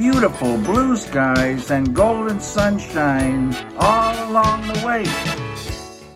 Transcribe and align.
Beautiful 0.00 0.56
blue 0.56 0.96
skies 0.96 1.70
and 1.70 1.92
golden 1.92 2.40
sunshine 2.40 3.54
all 3.78 4.14
along 4.30 4.62
the 4.72 4.86
way. 4.86 5.04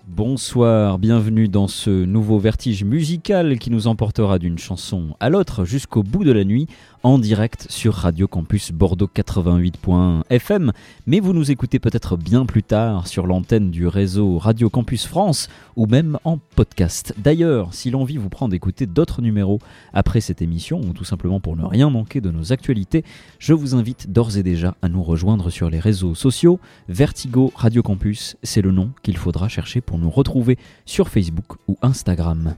Bonsoir, 0.06 0.98
bienvenue 0.98 1.48
dans 1.48 1.68
ce 1.68 1.90
nouveau 1.90 2.38
vertige 2.38 2.82
musical 2.82 3.58
qui 3.58 3.68
nous 3.70 3.86
emportera 3.86 4.38
d'une 4.38 4.56
chanson 4.56 5.14
à 5.20 5.28
l'autre 5.28 5.66
jusqu'au 5.66 6.02
bout 6.02 6.24
de 6.24 6.32
la 6.32 6.44
nuit 6.44 6.66
en 7.04 7.18
direct 7.18 7.66
sur 7.68 7.92
Radio 7.92 8.26
Campus 8.26 8.72
Bordeaux 8.72 9.10
88.1 9.14 10.22
FM, 10.30 10.72
mais 11.06 11.20
vous 11.20 11.34
nous 11.34 11.50
écoutez 11.50 11.78
peut-être 11.78 12.16
bien 12.16 12.46
plus 12.46 12.62
tard 12.62 13.06
sur 13.06 13.26
l'antenne 13.26 13.70
du 13.70 13.86
réseau 13.86 14.38
Radio 14.38 14.70
Campus 14.70 15.06
France 15.06 15.48
ou 15.76 15.86
même 15.86 16.18
en 16.24 16.38
podcast. 16.38 17.14
D'ailleurs, 17.18 17.74
si 17.74 17.90
l'envie 17.90 18.16
vous 18.16 18.30
prend 18.30 18.48
d'écouter 18.48 18.86
d'autres 18.86 19.20
numéros 19.20 19.58
après 19.92 20.22
cette 20.22 20.40
émission 20.40 20.80
ou 20.80 20.94
tout 20.94 21.04
simplement 21.04 21.40
pour 21.40 21.56
ne 21.56 21.64
rien 21.66 21.90
manquer 21.90 22.22
de 22.22 22.30
nos 22.30 22.52
actualités, 22.54 23.04
je 23.38 23.52
vous 23.52 23.74
invite 23.74 24.10
d'ores 24.10 24.38
et 24.38 24.42
déjà 24.42 24.74
à 24.80 24.88
nous 24.88 25.02
rejoindre 25.02 25.50
sur 25.50 25.68
les 25.68 25.80
réseaux 25.80 26.14
sociaux. 26.14 26.58
Vertigo 26.88 27.52
Radio 27.54 27.82
Campus, 27.82 28.38
c'est 28.42 28.62
le 28.62 28.72
nom 28.72 28.90
qu'il 29.02 29.18
faudra 29.18 29.48
chercher 29.48 29.82
pour 29.82 29.98
nous 29.98 30.10
retrouver 30.10 30.56
sur 30.86 31.10
Facebook 31.10 31.58
ou 31.68 31.76
Instagram. 31.82 32.54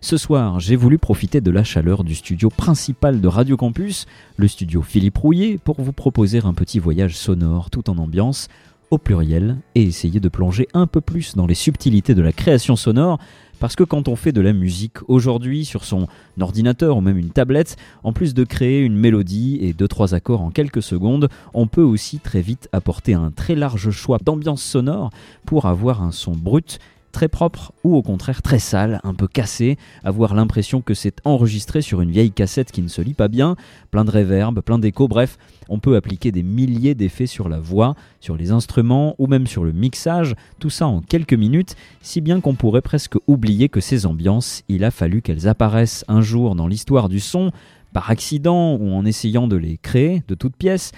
Ce 0.00 0.16
soir, 0.16 0.60
j'ai 0.60 0.76
voulu 0.76 0.96
profiter 0.96 1.40
de 1.40 1.50
la 1.50 1.64
chaleur 1.64 2.04
du 2.04 2.14
studio 2.14 2.50
principal 2.50 3.20
de 3.20 3.26
Radio 3.26 3.56
Campus, 3.56 4.06
le 4.36 4.46
studio 4.46 4.80
Philippe 4.80 5.18
Rouillet, 5.18 5.58
pour 5.58 5.80
vous 5.80 5.92
proposer 5.92 6.38
un 6.44 6.54
petit 6.54 6.78
voyage 6.78 7.16
sonore 7.16 7.68
tout 7.68 7.90
en 7.90 7.98
ambiance, 7.98 8.46
au 8.92 8.98
pluriel, 8.98 9.56
et 9.74 9.82
essayer 9.82 10.20
de 10.20 10.28
plonger 10.28 10.68
un 10.72 10.86
peu 10.86 11.00
plus 11.00 11.34
dans 11.34 11.48
les 11.48 11.56
subtilités 11.56 12.14
de 12.14 12.22
la 12.22 12.32
création 12.32 12.76
sonore, 12.76 13.18
parce 13.58 13.74
que 13.74 13.82
quand 13.82 14.06
on 14.06 14.14
fait 14.14 14.30
de 14.30 14.40
la 14.40 14.52
musique 14.52 14.98
aujourd'hui 15.08 15.64
sur 15.64 15.84
son 15.84 16.06
ordinateur 16.40 16.96
ou 16.96 17.00
même 17.00 17.18
une 17.18 17.30
tablette, 17.30 17.76
en 18.04 18.12
plus 18.12 18.34
de 18.34 18.44
créer 18.44 18.82
une 18.82 18.96
mélodie 18.96 19.58
et 19.60 19.72
deux 19.72 19.88
trois 19.88 20.14
accords 20.14 20.42
en 20.42 20.50
quelques 20.50 20.82
secondes, 20.82 21.28
on 21.54 21.66
peut 21.66 21.82
aussi 21.82 22.20
très 22.20 22.40
vite 22.40 22.68
apporter 22.70 23.14
un 23.14 23.32
très 23.32 23.56
large 23.56 23.90
choix 23.90 24.18
d'ambiance 24.24 24.62
sonore 24.62 25.10
pour 25.44 25.66
avoir 25.66 26.04
un 26.04 26.12
son 26.12 26.36
brut 26.36 26.78
très 27.12 27.28
propre 27.28 27.72
ou 27.84 27.96
au 27.96 28.02
contraire 28.02 28.42
très 28.42 28.58
sale, 28.58 29.00
un 29.04 29.14
peu 29.14 29.26
cassé, 29.26 29.76
avoir 30.04 30.34
l'impression 30.34 30.80
que 30.80 30.94
c'est 30.94 31.20
enregistré 31.24 31.82
sur 31.82 32.00
une 32.00 32.10
vieille 32.10 32.32
cassette 32.32 32.72
qui 32.72 32.82
ne 32.82 32.88
se 32.88 33.02
lit 33.02 33.14
pas 33.14 33.28
bien, 33.28 33.56
plein 33.90 34.04
de 34.04 34.10
réverb, 34.10 34.60
plein 34.60 34.78
d'écho, 34.78 35.08
bref, 35.08 35.38
on 35.68 35.78
peut 35.78 35.96
appliquer 35.96 36.32
des 36.32 36.42
milliers 36.42 36.94
d'effets 36.94 37.26
sur 37.26 37.48
la 37.48 37.60
voix, 37.60 37.94
sur 38.20 38.36
les 38.36 38.50
instruments 38.50 39.14
ou 39.18 39.26
même 39.26 39.46
sur 39.46 39.64
le 39.64 39.72
mixage, 39.72 40.34
tout 40.58 40.70
ça 40.70 40.86
en 40.86 41.00
quelques 41.00 41.34
minutes, 41.34 41.76
si 42.00 42.20
bien 42.20 42.40
qu'on 42.40 42.54
pourrait 42.54 42.82
presque 42.82 43.16
oublier 43.26 43.68
que 43.68 43.80
ces 43.80 44.06
ambiances, 44.06 44.62
il 44.68 44.84
a 44.84 44.90
fallu 44.90 45.22
qu'elles 45.22 45.48
apparaissent 45.48 46.04
un 46.08 46.20
jour 46.20 46.54
dans 46.54 46.66
l'histoire 46.66 47.08
du 47.08 47.20
son, 47.20 47.50
par 47.92 48.10
accident 48.10 48.76
ou 48.76 48.92
en 48.92 49.04
essayant 49.04 49.48
de 49.48 49.56
les 49.56 49.78
créer 49.78 50.22
de 50.28 50.34
toutes 50.34 50.56
pièces. 50.56 50.92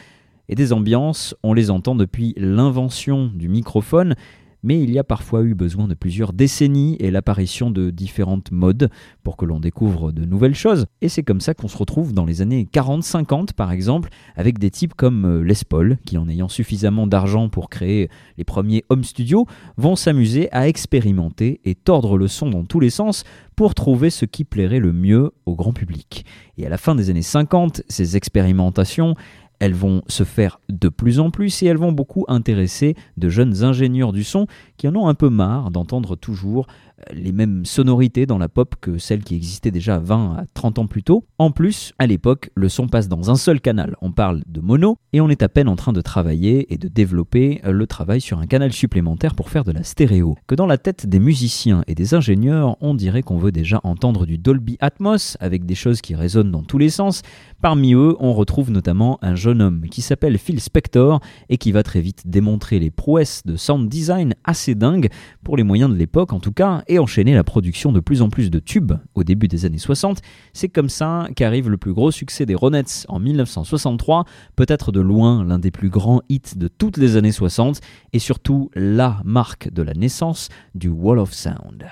Et 0.48 0.56
des 0.56 0.72
ambiances, 0.72 1.36
on 1.44 1.52
les 1.52 1.70
entend 1.70 1.94
depuis 1.94 2.34
l'invention 2.36 3.30
du 3.32 3.48
microphone, 3.48 4.16
mais 4.62 4.80
il 4.80 4.90
y 4.90 4.98
a 4.98 5.04
parfois 5.04 5.42
eu 5.42 5.54
besoin 5.54 5.88
de 5.88 5.94
plusieurs 5.94 6.32
décennies 6.32 6.96
et 7.00 7.10
l'apparition 7.10 7.70
de 7.70 7.90
différentes 7.90 8.50
modes 8.50 8.90
pour 9.22 9.36
que 9.36 9.44
l'on 9.44 9.60
découvre 9.60 10.12
de 10.12 10.24
nouvelles 10.24 10.54
choses. 10.54 10.86
Et 11.00 11.08
c'est 11.08 11.22
comme 11.22 11.40
ça 11.40 11.54
qu'on 11.54 11.68
se 11.68 11.78
retrouve 11.78 12.12
dans 12.12 12.24
les 12.24 12.42
années 12.42 12.68
40-50 12.72 13.52
par 13.54 13.72
exemple, 13.72 14.10
avec 14.36 14.58
des 14.58 14.70
types 14.70 14.94
comme 14.94 15.24
euh, 15.24 15.42
Les 15.42 15.54
Paul, 15.68 15.98
qui 16.04 16.18
en 16.18 16.28
ayant 16.28 16.48
suffisamment 16.48 17.06
d'argent 17.06 17.48
pour 17.48 17.70
créer 17.70 18.08
les 18.38 18.44
premiers 18.44 18.84
home 18.88 19.04
studios, 19.04 19.46
vont 19.76 19.96
s'amuser 19.96 20.48
à 20.52 20.68
expérimenter 20.68 21.60
et 21.64 21.74
tordre 21.74 22.16
le 22.16 22.28
son 22.28 22.50
dans 22.50 22.64
tous 22.64 22.80
les 22.80 22.90
sens 22.90 23.24
pour 23.56 23.74
trouver 23.74 24.08
ce 24.08 24.24
qui 24.24 24.44
plairait 24.44 24.78
le 24.78 24.92
mieux 24.92 25.32
au 25.44 25.54
grand 25.54 25.72
public. 25.72 26.24
Et 26.56 26.66
à 26.66 26.70
la 26.70 26.78
fin 26.78 26.94
des 26.94 27.10
années 27.10 27.20
50, 27.20 27.82
ces 27.88 28.16
expérimentations, 28.16 29.14
elles 29.60 29.74
vont 29.74 30.02
se 30.08 30.24
faire 30.24 30.58
de 30.68 30.88
plus 30.88 31.20
en 31.20 31.30
plus 31.30 31.62
et 31.62 31.66
elles 31.66 31.76
vont 31.76 31.92
beaucoup 31.92 32.24
intéresser 32.28 32.96
de 33.16 33.28
jeunes 33.28 33.62
ingénieurs 33.62 34.12
du 34.12 34.24
son 34.24 34.46
qui 34.76 34.88
en 34.88 34.96
ont 34.96 35.06
un 35.06 35.14
peu 35.14 35.28
marre 35.28 35.70
d'entendre 35.70 36.16
toujours 36.16 36.66
les 37.12 37.32
mêmes 37.32 37.64
sonorités 37.64 38.26
dans 38.26 38.38
la 38.38 38.48
pop 38.48 38.74
que 38.80 38.98
celles 38.98 39.24
qui 39.24 39.34
existaient 39.34 39.70
déjà 39.70 39.98
20 39.98 40.34
à 40.34 40.44
30 40.54 40.78
ans 40.80 40.86
plus 40.86 41.02
tôt. 41.02 41.24
En 41.38 41.50
plus, 41.50 41.92
à 41.98 42.06
l'époque, 42.06 42.50
le 42.54 42.68
son 42.68 42.88
passe 42.88 43.08
dans 43.08 43.30
un 43.30 43.36
seul 43.36 43.60
canal. 43.60 43.96
On 44.00 44.12
parle 44.12 44.42
de 44.46 44.60
mono 44.60 44.96
et 45.12 45.20
on 45.20 45.28
est 45.28 45.42
à 45.42 45.48
peine 45.48 45.68
en 45.68 45.76
train 45.76 45.92
de 45.92 46.00
travailler 46.00 46.72
et 46.72 46.78
de 46.78 46.88
développer 46.88 47.60
le 47.64 47.86
travail 47.86 48.20
sur 48.20 48.38
un 48.38 48.46
canal 48.46 48.72
supplémentaire 48.72 49.34
pour 49.34 49.50
faire 49.50 49.64
de 49.64 49.72
la 49.72 49.82
stéréo. 49.82 50.36
Que 50.46 50.54
dans 50.54 50.66
la 50.66 50.78
tête 50.78 51.06
des 51.06 51.20
musiciens 51.20 51.84
et 51.86 51.94
des 51.94 52.14
ingénieurs, 52.14 52.76
on 52.80 52.94
dirait 52.94 53.22
qu'on 53.22 53.38
veut 53.38 53.52
déjà 53.52 53.80
entendre 53.84 54.26
du 54.26 54.38
Dolby 54.38 54.76
Atmos 54.80 55.36
avec 55.40 55.66
des 55.66 55.74
choses 55.74 56.00
qui 56.00 56.14
résonnent 56.14 56.50
dans 56.50 56.62
tous 56.62 56.78
les 56.78 56.90
sens. 56.90 57.22
Parmi 57.62 57.94
eux, 57.94 58.16
on 58.20 58.32
retrouve 58.32 58.70
notamment 58.70 59.18
un 59.22 59.34
jeune 59.34 59.62
homme 59.62 59.86
qui 59.90 60.02
s'appelle 60.02 60.38
Phil 60.38 60.60
Spector 60.60 61.20
et 61.48 61.58
qui 61.58 61.72
va 61.72 61.82
très 61.82 62.00
vite 62.00 62.22
démontrer 62.26 62.78
les 62.78 62.90
prouesses 62.90 63.42
de 63.44 63.56
sound 63.56 63.88
design 63.88 64.34
assez 64.44 64.74
dingues 64.74 65.08
pour 65.44 65.56
les 65.56 65.62
moyens 65.62 65.90
de 65.90 65.96
l'époque 65.96 66.32
en 66.32 66.40
tout 66.40 66.52
cas 66.52 66.82
et 66.90 66.98
enchaîner 66.98 67.34
la 67.34 67.44
production 67.44 67.92
de 67.92 68.00
plus 68.00 68.20
en 68.20 68.28
plus 68.28 68.50
de 68.50 68.58
tubes 68.58 68.92
au 69.14 69.22
début 69.22 69.46
des 69.46 69.64
années 69.64 69.78
60. 69.78 70.20
C'est 70.52 70.68
comme 70.68 70.88
ça 70.88 71.28
qu'arrive 71.36 71.70
le 71.70 71.76
plus 71.76 71.94
gros 71.94 72.10
succès 72.10 72.46
des 72.46 72.56
Ronettes 72.56 73.06
en 73.08 73.20
1963, 73.20 74.24
peut-être 74.56 74.90
de 74.90 75.00
loin 75.00 75.44
l'un 75.44 75.60
des 75.60 75.70
plus 75.70 75.88
grands 75.88 76.20
hits 76.28 76.56
de 76.56 76.66
toutes 76.66 76.96
les 76.96 77.16
années 77.16 77.32
60 77.32 77.80
et 78.12 78.18
surtout 78.18 78.70
la 78.74 79.20
marque 79.24 79.72
de 79.72 79.82
la 79.82 79.94
naissance 79.94 80.48
du 80.74 80.88
Wall 80.88 81.20
of 81.20 81.32
Sound. 81.32 81.86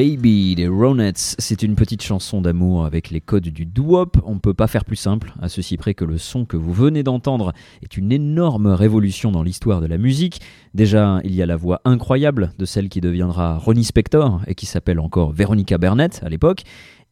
Baby 0.00 0.54
des 0.54 0.66
Ronettes, 0.66 1.36
c'est 1.38 1.62
une 1.62 1.74
petite 1.74 2.02
chanson 2.02 2.40
d'amour 2.40 2.86
avec 2.86 3.10
les 3.10 3.20
codes 3.20 3.50
du 3.50 3.66
doo-wop. 3.66 4.16
On 4.24 4.32
ne 4.32 4.38
peut 4.38 4.54
pas 4.54 4.66
faire 4.66 4.86
plus 4.86 4.96
simple, 4.96 5.34
à 5.42 5.50
ceci 5.50 5.76
près 5.76 5.92
que 5.92 6.06
le 6.06 6.16
son 6.16 6.46
que 6.46 6.56
vous 6.56 6.72
venez 6.72 7.02
d'entendre 7.02 7.52
est 7.82 7.98
une 7.98 8.10
énorme 8.10 8.68
révolution 8.68 9.30
dans 9.30 9.42
l'histoire 9.42 9.82
de 9.82 9.86
la 9.86 9.98
musique. 9.98 10.40
Déjà, 10.72 11.20
il 11.22 11.34
y 11.34 11.42
a 11.42 11.46
la 11.46 11.56
voix 11.56 11.82
incroyable 11.84 12.52
de 12.58 12.64
celle 12.64 12.88
qui 12.88 13.02
deviendra 13.02 13.58
Ronnie 13.58 13.84
Spector 13.84 14.40
et 14.46 14.54
qui 14.54 14.64
s'appelle 14.64 15.00
encore 15.00 15.32
Veronica 15.32 15.76
Burnett 15.76 16.22
à 16.24 16.30
l'époque. 16.30 16.62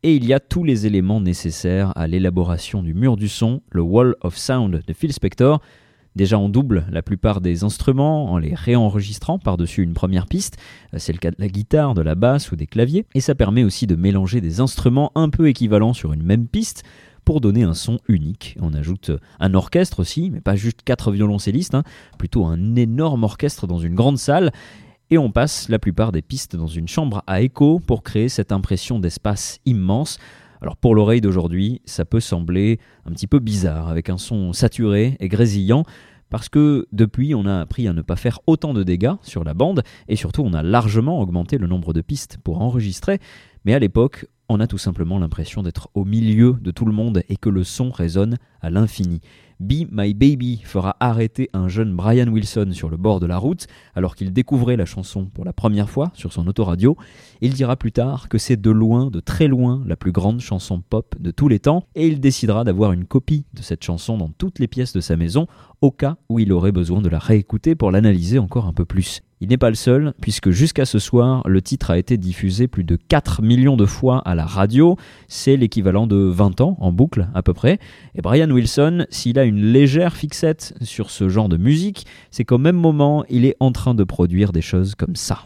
Et 0.02 0.16
il 0.16 0.24
y 0.24 0.32
a 0.32 0.40
tous 0.40 0.64
les 0.64 0.86
éléments 0.86 1.20
nécessaires 1.20 1.92
à 1.94 2.06
l'élaboration 2.06 2.82
du 2.82 2.94
mur 2.94 3.18
du 3.18 3.28
son, 3.28 3.60
le 3.70 3.82
Wall 3.82 4.14
of 4.22 4.38
Sound 4.38 4.82
de 4.86 4.92
Phil 4.94 5.12
Spector. 5.12 5.60
Déjà 6.16 6.38
on 6.38 6.48
double 6.48 6.86
la 6.90 7.02
plupart 7.02 7.40
des 7.40 7.64
instruments 7.64 8.32
en 8.32 8.38
les 8.38 8.54
réenregistrant 8.54 9.38
par-dessus 9.38 9.82
une 9.82 9.94
première 9.94 10.26
piste, 10.26 10.56
euh, 10.94 10.98
c'est 10.98 11.12
le 11.12 11.18
cas 11.18 11.30
de 11.30 11.36
la 11.38 11.48
guitare, 11.48 11.94
de 11.94 12.02
la 12.02 12.14
basse 12.14 12.50
ou 12.50 12.56
des 12.56 12.66
claviers, 12.66 13.06
et 13.14 13.20
ça 13.20 13.34
permet 13.34 13.64
aussi 13.64 13.86
de 13.86 13.94
mélanger 13.94 14.40
des 14.40 14.60
instruments 14.60 15.12
un 15.14 15.28
peu 15.28 15.48
équivalents 15.48 15.92
sur 15.92 16.12
une 16.12 16.22
même 16.22 16.46
piste 16.46 16.82
pour 17.24 17.40
donner 17.40 17.62
un 17.62 17.74
son 17.74 17.98
unique. 18.08 18.56
On 18.60 18.72
ajoute 18.72 19.10
un 19.38 19.52
orchestre 19.52 20.00
aussi, 20.00 20.30
mais 20.30 20.40
pas 20.40 20.56
juste 20.56 20.80
quatre 20.82 21.12
violoncellistes, 21.12 21.74
hein, 21.74 21.82
plutôt 22.18 22.46
un 22.46 22.74
énorme 22.74 23.22
orchestre 23.22 23.66
dans 23.66 23.78
une 23.78 23.94
grande 23.94 24.18
salle, 24.18 24.50
et 25.10 25.18
on 25.18 25.30
passe 25.30 25.68
la 25.68 25.78
plupart 25.78 26.12
des 26.12 26.22
pistes 26.22 26.56
dans 26.56 26.66
une 26.66 26.88
chambre 26.88 27.22
à 27.26 27.40
écho 27.40 27.80
pour 27.80 28.02
créer 28.02 28.28
cette 28.28 28.52
impression 28.52 28.98
d'espace 28.98 29.58
immense. 29.66 30.18
Alors 30.60 30.76
pour 30.76 30.94
l'oreille 30.94 31.20
d'aujourd'hui, 31.20 31.80
ça 31.84 32.04
peut 32.04 32.20
sembler 32.20 32.78
un 33.04 33.12
petit 33.12 33.26
peu 33.26 33.38
bizarre, 33.38 33.88
avec 33.88 34.10
un 34.10 34.18
son 34.18 34.52
saturé 34.52 35.16
et 35.20 35.28
grésillant, 35.28 35.84
parce 36.30 36.48
que 36.48 36.86
depuis 36.92 37.34
on 37.34 37.46
a 37.46 37.60
appris 37.60 37.88
à 37.88 37.92
ne 37.92 38.02
pas 38.02 38.16
faire 38.16 38.40
autant 38.46 38.74
de 38.74 38.82
dégâts 38.82 39.14
sur 39.22 39.44
la 39.44 39.54
bande, 39.54 39.82
et 40.08 40.16
surtout 40.16 40.42
on 40.42 40.52
a 40.52 40.62
largement 40.62 41.20
augmenté 41.20 41.58
le 41.58 41.66
nombre 41.66 41.92
de 41.92 42.00
pistes 42.00 42.38
pour 42.42 42.60
enregistrer, 42.60 43.18
mais 43.64 43.74
à 43.74 43.78
l'époque 43.78 44.26
on 44.48 44.60
a 44.60 44.66
tout 44.66 44.78
simplement 44.78 45.18
l'impression 45.18 45.62
d'être 45.62 45.90
au 45.94 46.04
milieu 46.04 46.56
de 46.60 46.70
tout 46.70 46.86
le 46.86 46.92
monde 46.92 47.22
et 47.28 47.36
que 47.36 47.50
le 47.50 47.64
son 47.64 47.90
résonne 47.90 48.38
à 48.60 48.70
l'infini. 48.70 49.20
Be 49.60 49.86
My 49.90 50.14
Baby 50.14 50.60
fera 50.64 50.96
arrêter 51.00 51.50
un 51.52 51.68
jeune 51.68 51.94
Brian 51.94 52.28
Wilson 52.28 52.70
sur 52.72 52.88
le 52.88 52.96
bord 52.96 53.20
de 53.20 53.26
la 53.26 53.38
route 53.38 53.66
alors 53.94 54.14
qu'il 54.14 54.32
découvrait 54.32 54.76
la 54.76 54.84
chanson 54.84 55.26
pour 55.26 55.44
la 55.44 55.52
première 55.52 55.90
fois 55.90 56.10
sur 56.14 56.32
son 56.32 56.46
autoradio. 56.46 56.96
Il 57.40 57.54
dira 57.54 57.76
plus 57.76 57.92
tard 57.92 58.28
que 58.28 58.38
c'est 58.38 58.60
de 58.60 58.70
loin, 58.70 59.10
de 59.10 59.20
très 59.20 59.48
loin, 59.48 59.82
la 59.86 59.96
plus 59.96 60.12
grande 60.12 60.40
chanson 60.40 60.80
pop 60.80 61.14
de 61.18 61.30
tous 61.30 61.48
les 61.48 61.58
temps 61.58 61.84
et 61.94 62.06
il 62.06 62.20
décidera 62.20 62.64
d'avoir 62.64 62.92
une 62.92 63.04
copie 63.04 63.46
de 63.54 63.62
cette 63.62 63.84
chanson 63.84 64.16
dans 64.16 64.30
toutes 64.30 64.58
les 64.58 64.68
pièces 64.68 64.92
de 64.92 65.00
sa 65.00 65.16
maison 65.16 65.46
au 65.80 65.90
cas 65.90 66.16
où 66.28 66.38
il 66.38 66.52
aurait 66.52 66.72
besoin 66.72 67.02
de 67.02 67.08
la 67.08 67.18
réécouter 67.18 67.74
pour 67.74 67.90
l'analyser 67.90 68.38
encore 68.38 68.66
un 68.66 68.72
peu 68.72 68.84
plus. 68.84 69.22
Il 69.40 69.50
n'est 69.50 69.56
pas 69.56 69.68
le 69.68 69.76
seul, 69.76 70.14
puisque 70.20 70.50
jusqu'à 70.50 70.84
ce 70.84 70.98
soir, 70.98 71.42
le 71.46 71.62
titre 71.62 71.92
a 71.92 71.98
été 71.98 72.16
diffusé 72.16 72.66
plus 72.66 72.82
de 72.82 72.96
4 72.96 73.40
millions 73.42 73.76
de 73.76 73.86
fois 73.86 74.18
à 74.24 74.34
la 74.34 74.44
radio. 74.44 74.96
C'est 75.28 75.56
l'équivalent 75.56 76.08
de 76.08 76.16
20 76.16 76.60
ans 76.60 76.76
en 76.80 76.90
boucle 76.90 77.28
à 77.34 77.42
peu 77.42 77.54
près. 77.54 77.78
Et 78.16 78.20
Brian 78.20 78.50
Wilson, 78.50 79.06
s'il 79.10 79.38
a 79.38 79.44
une 79.44 79.62
légère 79.62 80.16
fixette 80.16 80.74
sur 80.80 81.10
ce 81.10 81.28
genre 81.28 81.48
de 81.48 81.56
musique, 81.56 82.04
c'est 82.32 82.44
qu'au 82.44 82.58
même 82.58 82.76
moment, 82.76 83.24
il 83.28 83.44
est 83.44 83.56
en 83.60 83.70
train 83.70 83.94
de 83.94 84.02
produire 84.02 84.50
des 84.50 84.62
choses 84.62 84.96
comme 84.96 85.14
ça. 85.14 85.44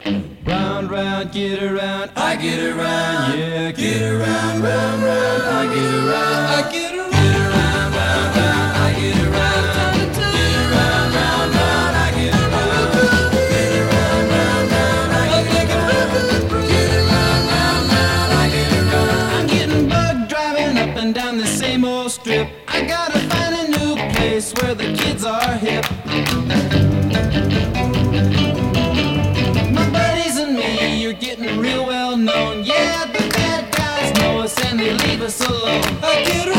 Us 35.32 35.48
alone. 35.48 36.51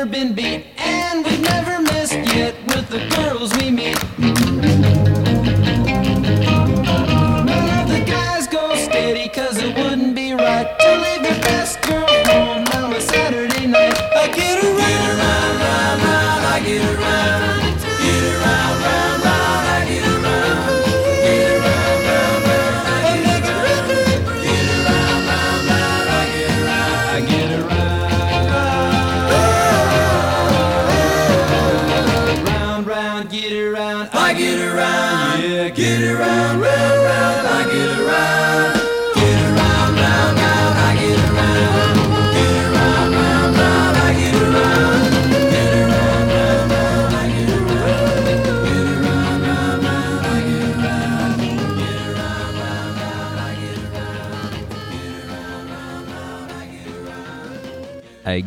Never 0.00 0.10
been 0.10 0.32
beat 0.32 0.64
And 0.78 1.26
we've 1.26 1.42
never 1.42 1.82
missed 1.82 2.14
yet 2.14 2.69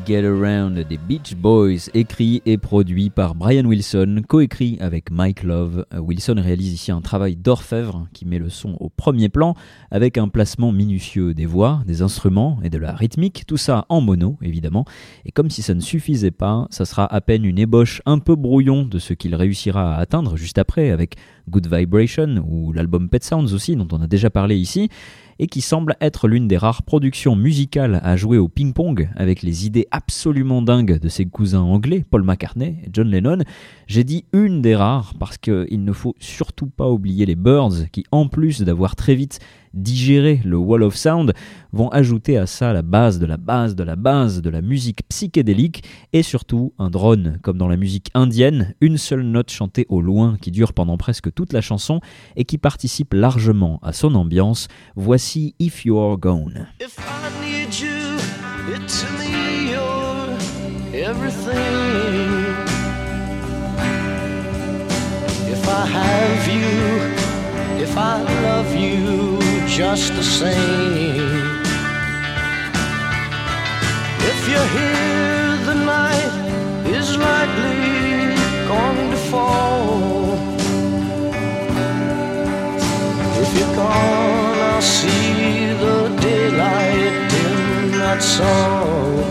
Get 0.06 0.26
Around 0.26 0.86
des 0.88 0.98
Beach 0.98 1.36
Boys, 1.36 1.90
écrit 1.94 2.42
et 2.46 2.58
produit 2.58 3.10
par 3.10 3.36
Brian 3.36 3.64
Wilson, 3.64 4.22
coécrit 4.28 4.78
avec 4.82 5.12
Mike 5.12 5.44
Love. 5.44 5.86
Wilson 5.98 6.36
réalise 6.38 6.74
ici 6.74 6.92
un 6.92 7.02
travail 7.02 7.36
d'orfèvre 7.36 8.08
qui 8.12 8.26
met 8.26 8.40
le 8.40 8.50
son 8.50 8.76
au 8.80 8.90
premier 8.90 9.30
plan 9.30 9.56
avec 9.92 10.18
un 10.18 10.28
placement 10.28 10.72
minutieux 10.72 11.34
des 11.34 11.46
voix, 11.46 11.84
des 11.88 12.02
instruments 12.02 12.60
et 12.64 12.70
de 12.70 12.78
la 12.78 12.94
rythmique, 12.94 13.46
tout 13.48 13.58
ça 13.58 13.86
en 13.90 14.02
mono 14.02 14.38
évidemment. 14.42 14.86
Et 15.26 15.32
comme 15.32 15.50
si 15.50 15.62
ça 15.62 15.74
ne 15.74 15.80
suffisait 15.80 16.32
pas, 16.32 16.68
ça 16.70 16.86
sera 16.86 17.06
à 17.06 17.22
peine 17.22 17.46
une 17.46 17.60
ébauche 17.60 18.02
un 18.06 18.20
peu 18.20 18.36
brouillon 18.36 18.84
de 18.84 19.00
ce 19.00 19.14
qu'il 19.14 19.36
réussira 19.36 19.96
à 19.96 20.00
atteindre 20.00 20.36
juste 20.36 20.58
après 20.58 20.90
avec 20.90 21.16
Good 21.50 21.68
Vibration 21.74 22.44
ou 22.48 22.74
l'album 22.74 23.10
Pet 23.10 23.24
Sounds 23.24 23.54
aussi 23.54 23.76
dont 23.76 23.88
on 23.92 24.02
a 24.02 24.08
déjà 24.08 24.30
parlé 24.30 24.58
ici 24.58 24.90
et 25.40 25.48
qui 25.48 25.62
semble 25.62 25.96
être 26.02 26.28
l'une 26.28 26.48
des 26.48 26.58
rares 26.58 26.84
productions 26.84 27.36
musicales 27.36 28.00
à 28.04 28.16
jouer 28.16 28.38
au 28.38 28.48
ping-pong 28.48 29.10
avec 29.16 29.42
les 29.42 29.66
idées 29.66 29.88
absolument 29.92 30.62
dingues 30.62 31.00
de 31.00 31.10
ses 31.10 31.26
cousins 31.26 31.62
anglais, 31.62 32.06
Paul 32.10 32.24
McCartney 32.24 32.78
et 32.86 32.90
John 32.92 33.10
Lennon. 33.10 33.40
J'ai 33.94 34.04
dit 34.04 34.26
une 34.34 34.64
des 34.64 34.76
rares 34.76 35.14
parce 35.20 35.38
qu'il 35.38 35.84
ne 35.84 35.94
faut 35.94 36.16
surtout 36.20 36.66
pas 36.66 36.90
oublier 36.90 37.28
les 37.28 37.36
Birds 37.36 37.92
qui, 37.92 38.04
en 38.12 38.28
plus 38.28 38.64
d'avoir 38.64 38.96
très 38.96 39.14
vite 39.14 39.40
digéré 39.76 40.42
le 40.44 40.58
Wall 40.58 40.82
of 40.82 40.96
Sound, 40.96 41.32
vont 41.74 41.90
ajouter 41.90 42.40
à 42.40 42.48
ça 42.48 42.74
la 42.74 42.82
base 42.82 43.20
de 43.20 43.28
la 43.28 43.38
base 43.38 43.76
de 43.76 43.84
la 43.84 43.96
base 43.96 44.42
de 44.42 44.50
la 44.50 44.64
musique 44.64 45.08
psychédélique 45.10 45.84
et 46.12 46.24
surtout 46.24 46.74
un 46.80 46.90
drone, 46.90 47.38
comme 47.44 47.60
dans 47.60 47.68
la 47.68 47.78
musique 47.78 48.10
indienne, 48.16 48.74
une 48.82 48.98
seule 48.98 49.22
note 49.22 49.52
chantée 49.52 49.86
au 49.90 50.02
loin 50.02 50.38
qui 50.42 50.50
dure 50.50 50.74
pendant 50.74 50.98
presque 50.98 51.32
toute 51.32 51.54
la 51.54 51.62
chanson 51.62 52.02
et 52.36 52.46
qui 52.46 52.58
participe 52.58 53.14
largement 53.14 53.80
à 53.84 53.94
son 53.94 54.16
ambiance. 54.16 54.70
Voici 54.96 55.54
If 55.60 55.86
you, 55.86 56.00
it's 58.74 59.04
me, 59.20 59.70
you're 59.72 60.36
everything. 60.96 62.23
I 65.76 65.88
have 65.88 66.48
you, 66.56 66.70
if 67.82 67.98
I 67.98 68.22
love 68.48 68.76
you, 68.76 69.40
just 69.68 70.14
the 70.14 70.22
same. 70.22 71.64
If 74.32 74.40
you're 74.50 74.72
here, 74.78 75.58
the 75.70 75.78
night 75.96 76.34
is 76.98 77.18
likely 77.18 78.36
going 78.68 79.10
to 79.16 79.22
fall. 79.32 80.38
If 83.42 83.50
you're 83.58 83.76
gone, 83.76 84.60
I'll 84.70 84.82
see 84.82 85.74
the 85.86 85.98
daylight 86.22 87.34
in 87.46 87.92
that 87.98 88.22
song. 88.22 89.24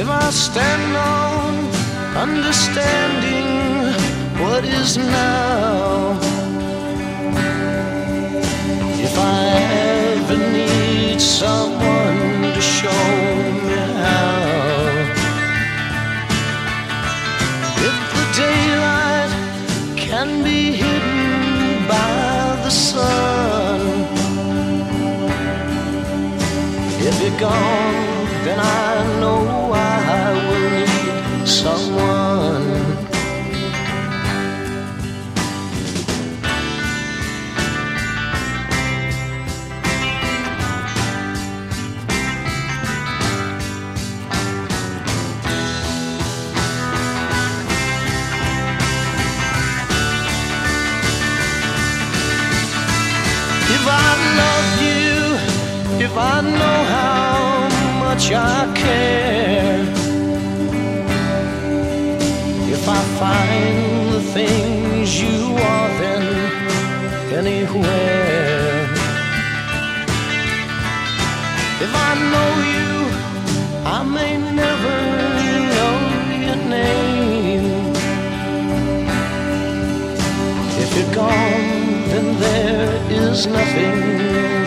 If 0.00 0.08
I 0.08 0.30
stand 0.30 0.96
on 0.96 1.42
understanding 2.16 3.31
what 4.42 4.64
is 4.64 4.96
now, 4.96 6.18
if 9.06 9.14
I 9.16 9.40
ever 10.14 10.36
need 10.36 11.20
someone 11.20 12.52
to 12.56 12.60
show 12.60 13.04
me 13.66 13.78
how, 14.02 14.32
if 17.88 17.96
the 18.16 18.26
daylight 18.42 19.32
can 19.96 20.28
be 20.42 20.60
hidden 20.82 21.86
by 21.86 22.58
the 22.64 22.70
sun, 22.70 23.80
if 27.08 27.14
you're 27.22 27.38
gone, 27.38 28.26
then 28.46 28.58
I 28.58 29.20
know 29.20 29.72
I 29.72 30.32
will 30.48 30.70
need 30.80 31.48
someone. 31.48 32.11
I 58.34 58.72
care, 58.74 59.80
if 62.72 62.88
I 62.88 63.02
find 63.20 64.12
the 64.14 64.22
things 64.32 65.20
you 65.20 65.54
are, 65.54 65.88
then 66.00 66.24
anywhere. 67.34 68.88
If 71.84 71.92
I 71.94 72.12
know 72.32 72.50
you, 72.74 72.94
I 73.84 74.02
may 74.04 74.38
never 74.62 74.96
know 75.74 75.94
your 76.46 76.60
name. 76.78 77.92
If 80.82 80.96
you're 80.96 81.14
gone, 81.14 82.08
then 82.10 82.40
there 82.40 82.94
is 83.10 83.46
nothing 83.46 84.61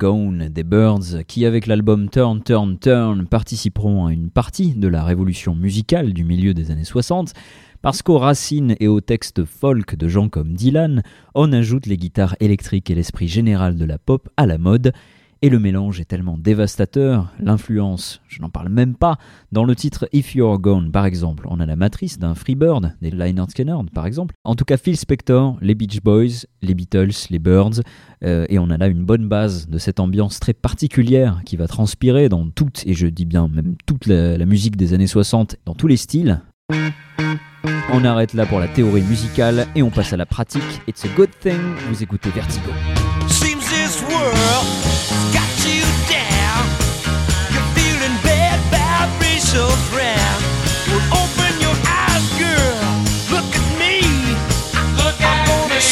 Des 0.00 0.64
Birds, 0.64 1.24
qui 1.28 1.44
avec 1.44 1.66
l'album 1.66 2.08
Turn, 2.08 2.42
Turn, 2.42 2.78
Turn 2.78 3.26
participeront 3.26 4.06
à 4.06 4.12
une 4.14 4.30
partie 4.30 4.74
de 4.74 4.88
la 4.88 5.04
révolution 5.04 5.54
musicale 5.54 6.14
du 6.14 6.24
milieu 6.24 6.54
des 6.54 6.70
années 6.70 6.84
60, 6.84 7.34
parce 7.82 8.00
qu'aux 8.00 8.16
racines 8.16 8.76
et 8.80 8.88
aux 8.88 9.02
textes 9.02 9.44
folk 9.44 9.96
de 9.96 10.08
gens 10.08 10.30
comme 10.30 10.54
Dylan, 10.54 11.02
on 11.34 11.52
ajoute 11.52 11.84
les 11.84 11.98
guitares 11.98 12.34
électriques 12.40 12.88
et 12.88 12.94
l'esprit 12.94 13.28
général 13.28 13.76
de 13.76 13.84
la 13.84 13.98
pop 13.98 14.30
à 14.38 14.46
la 14.46 14.56
mode, 14.56 14.94
et 15.42 15.48
le 15.48 15.58
mélange 15.58 16.00
est 16.00 16.04
tellement 16.04 16.36
dévastateur, 16.36 17.32
l'influence, 17.38 18.20
je 18.28 18.42
n'en 18.42 18.50
parle 18.50 18.68
même 18.68 18.94
pas. 18.94 19.16
Dans 19.52 19.64
le 19.64 19.74
titre 19.74 20.06
If 20.12 20.34
You're 20.34 20.58
Gone, 20.58 20.92
par 20.92 21.06
exemple, 21.06 21.46
on 21.48 21.60
a 21.60 21.66
la 21.66 21.76
matrice 21.76 22.18
d'un 22.18 22.34
Freebird, 22.34 22.94
des 23.00 23.10
Lynyrd 23.10 23.50
Skynyrd, 23.50 23.90
par 23.90 24.06
exemple. 24.06 24.34
En 24.44 24.54
tout 24.54 24.64
cas, 24.64 24.76
Phil 24.76 24.96
Spector, 24.96 25.56
les 25.62 25.74
Beach 25.74 26.02
Boys, 26.02 26.44
les 26.60 26.74
Beatles, 26.74 27.28
les 27.30 27.38
Birds, 27.38 27.80
euh, 28.22 28.44
et 28.50 28.58
on 28.58 28.68
a 28.68 28.76
là 28.76 28.88
une 28.88 29.04
bonne 29.04 29.28
base 29.28 29.68
de 29.68 29.78
cette 29.78 29.98
ambiance 29.98 30.40
très 30.40 30.52
particulière 30.52 31.40
qui 31.46 31.56
va 31.56 31.66
transpirer 31.66 32.28
dans 32.28 32.48
toute, 32.50 32.82
et 32.86 32.92
je 32.92 33.06
dis 33.06 33.24
bien 33.24 33.48
même 33.48 33.76
toute 33.86 34.06
la, 34.06 34.44
musique 34.44 34.76
des 34.76 34.92
années 34.92 35.06
60, 35.06 35.56
dans 35.64 35.74
tous 35.74 35.86
les 35.86 35.96
styles. 35.96 36.42
On 37.92 38.04
arrête 38.04 38.34
là 38.34 38.46
pour 38.46 38.60
la 38.60 38.68
théorie 38.68 39.02
musicale 39.02 39.66
et 39.74 39.82
on 39.82 39.90
passe 39.90 40.12
à 40.12 40.16
la 40.16 40.26
pratique. 40.26 40.62
It's 40.86 41.04
a 41.04 41.08
good 41.16 41.30
thing, 41.40 41.60
vous 41.88 42.02
écoutez 42.02 42.30
Vertigo. 42.30 42.70
Seems 43.26 43.60
this 43.60 44.02
world 44.02 44.89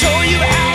show 0.00 0.22
you 0.22 0.38
how 0.38 0.67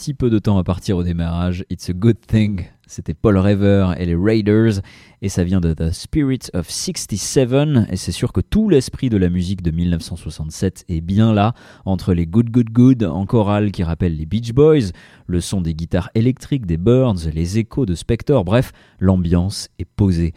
petit 0.00 0.14
peu 0.14 0.30
de 0.30 0.38
temps 0.38 0.56
à 0.56 0.64
partir 0.64 0.96
au 0.96 1.02
démarrage, 1.02 1.66
it's 1.68 1.90
a 1.90 1.92
good 1.92 2.16
thing. 2.26 2.64
C'était 2.86 3.12
Paul 3.12 3.36
Rever 3.36 3.92
et 3.98 4.06
les 4.06 4.16
Raiders, 4.16 4.80
et 5.20 5.28
ça 5.28 5.44
vient 5.44 5.60
de 5.60 5.74
The 5.74 5.90
Spirit 5.90 6.38
of 6.54 6.70
67, 6.70 7.50
et 7.90 7.96
c'est 7.96 8.10
sûr 8.10 8.32
que 8.32 8.40
tout 8.40 8.70
l'esprit 8.70 9.10
de 9.10 9.18
la 9.18 9.28
musique 9.28 9.60
de 9.60 9.70
1967 9.70 10.86
est 10.88 11.02
bien 11.02 11.34
là, 11.34 11.52
entre 11.84 12.14
les 12.14 12.24
Good 12.24 12.48
Good 12.48 12.70
Good 12.70 13.04
en 13.04 13.26
chorale 13.26 13.72
qui 13.72 13.82
rappellent 13.82 14.16
les 14.16 14.24
Beach 14.24 14.54
Boys, 14.54 14.92
le 15.26 15.42
son 15.42 15.60
des 15.60 15.74
guitares 15.74 16.08
électriques 16.14 16.64
des 16.64 16.78
Birds, 16.78 17.28
les 17.34 17.58
échos 17.58 17.84
de 17.84 17.94
Spector, 17.94 18.42
bref, 18.42 18.72
l'ambiance 19.00 19.68
est 19.78 19.84
posée. 19.84 20.32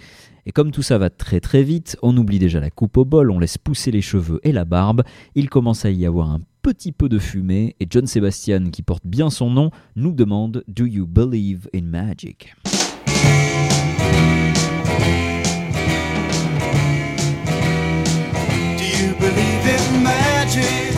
Et 0.45 0.51
comme 0.51 0.71
tout 0.71 0.83
ça 0.83 0.97
va 0.97 1.09
très 1.09 1.39
très 1.39 1.63
vite, 1.63 1.95
on 2.01 2.17
oublie 2.17 2.39
déjà 2.39 2.59
la 2.59 2.69
coupe 2.69 2.97
au 2.97 3.05
bol, 3.05 3.31
on 3.31 3.39
laisse 3.39 3.57
pousser 3.57 3.91
les 3.91 4.01
cheveux 4.01 4.41
et 4.43 4.51
la 4.51 4.65
barbe, 4.65 5.03
il 5.35 5.49
commence 5.49 5.85
à 5.85 5.89
y 5.89 6.05
avoir 6.05 6.31
un 6.31 6.41
petit 6.63 6.93
peu 6.93 7.09
de 7.09 7.19
fumée, 7.19 7.75
et 7.81 7.87
John 7.89 8.07
Sebastian, 8.07 8.69
qui 8.71 8.83
porte 8.83 9.05
bien 9.05 9.29
son 9.29 9.49
nom, 9.51 9.69
nous 9.97 10.13
demande 10.13 10.63
Do 10.69 10.85
you 10.85 11.05
believe 11.05 11.67
in 11.73 11.81
magic? 11.83 12.55
Do 18.77 18.85
you 18.85 19.13
believe 19.19 19.67
in 19.67 20.03
magic? 20.03 20.95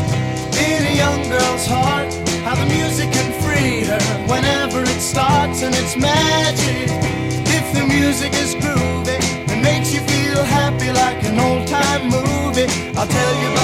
In 0.53 0.85
a 0.85 0.95
young 0.95 1.23
girl's 1.29 1.65
heart? 1.65 2.13
How 2.45 2.53
the 2.53 2.71
music 2.71 3.11
can 3.11 3.33
free 3.41 3.85
her 3.85 3.99
whenever 4.27 4.83
it 4.83 5.01
starts, 5.01 5.63
and 5.63 5.73
it's 5.73 5.97
magic. 5.97 6.91
If 7.47 7.73
the 7.73 7.87
music 7.87 8.33
is 8.35 8.53
groovy 8.53 9.17
and 9.49 9.63
makes 9.63 9.91
you 9.91 10.01
feel 10.01 10.43
happy 10.43 10.91
like 10.91 11.23
an 11.25 11.39
old 11.39 11.67
time 11.67 12.03
movie, 12.03 12.67
I'll 12.95 13.07
tell 13.07 13.35
you 13.41 13.54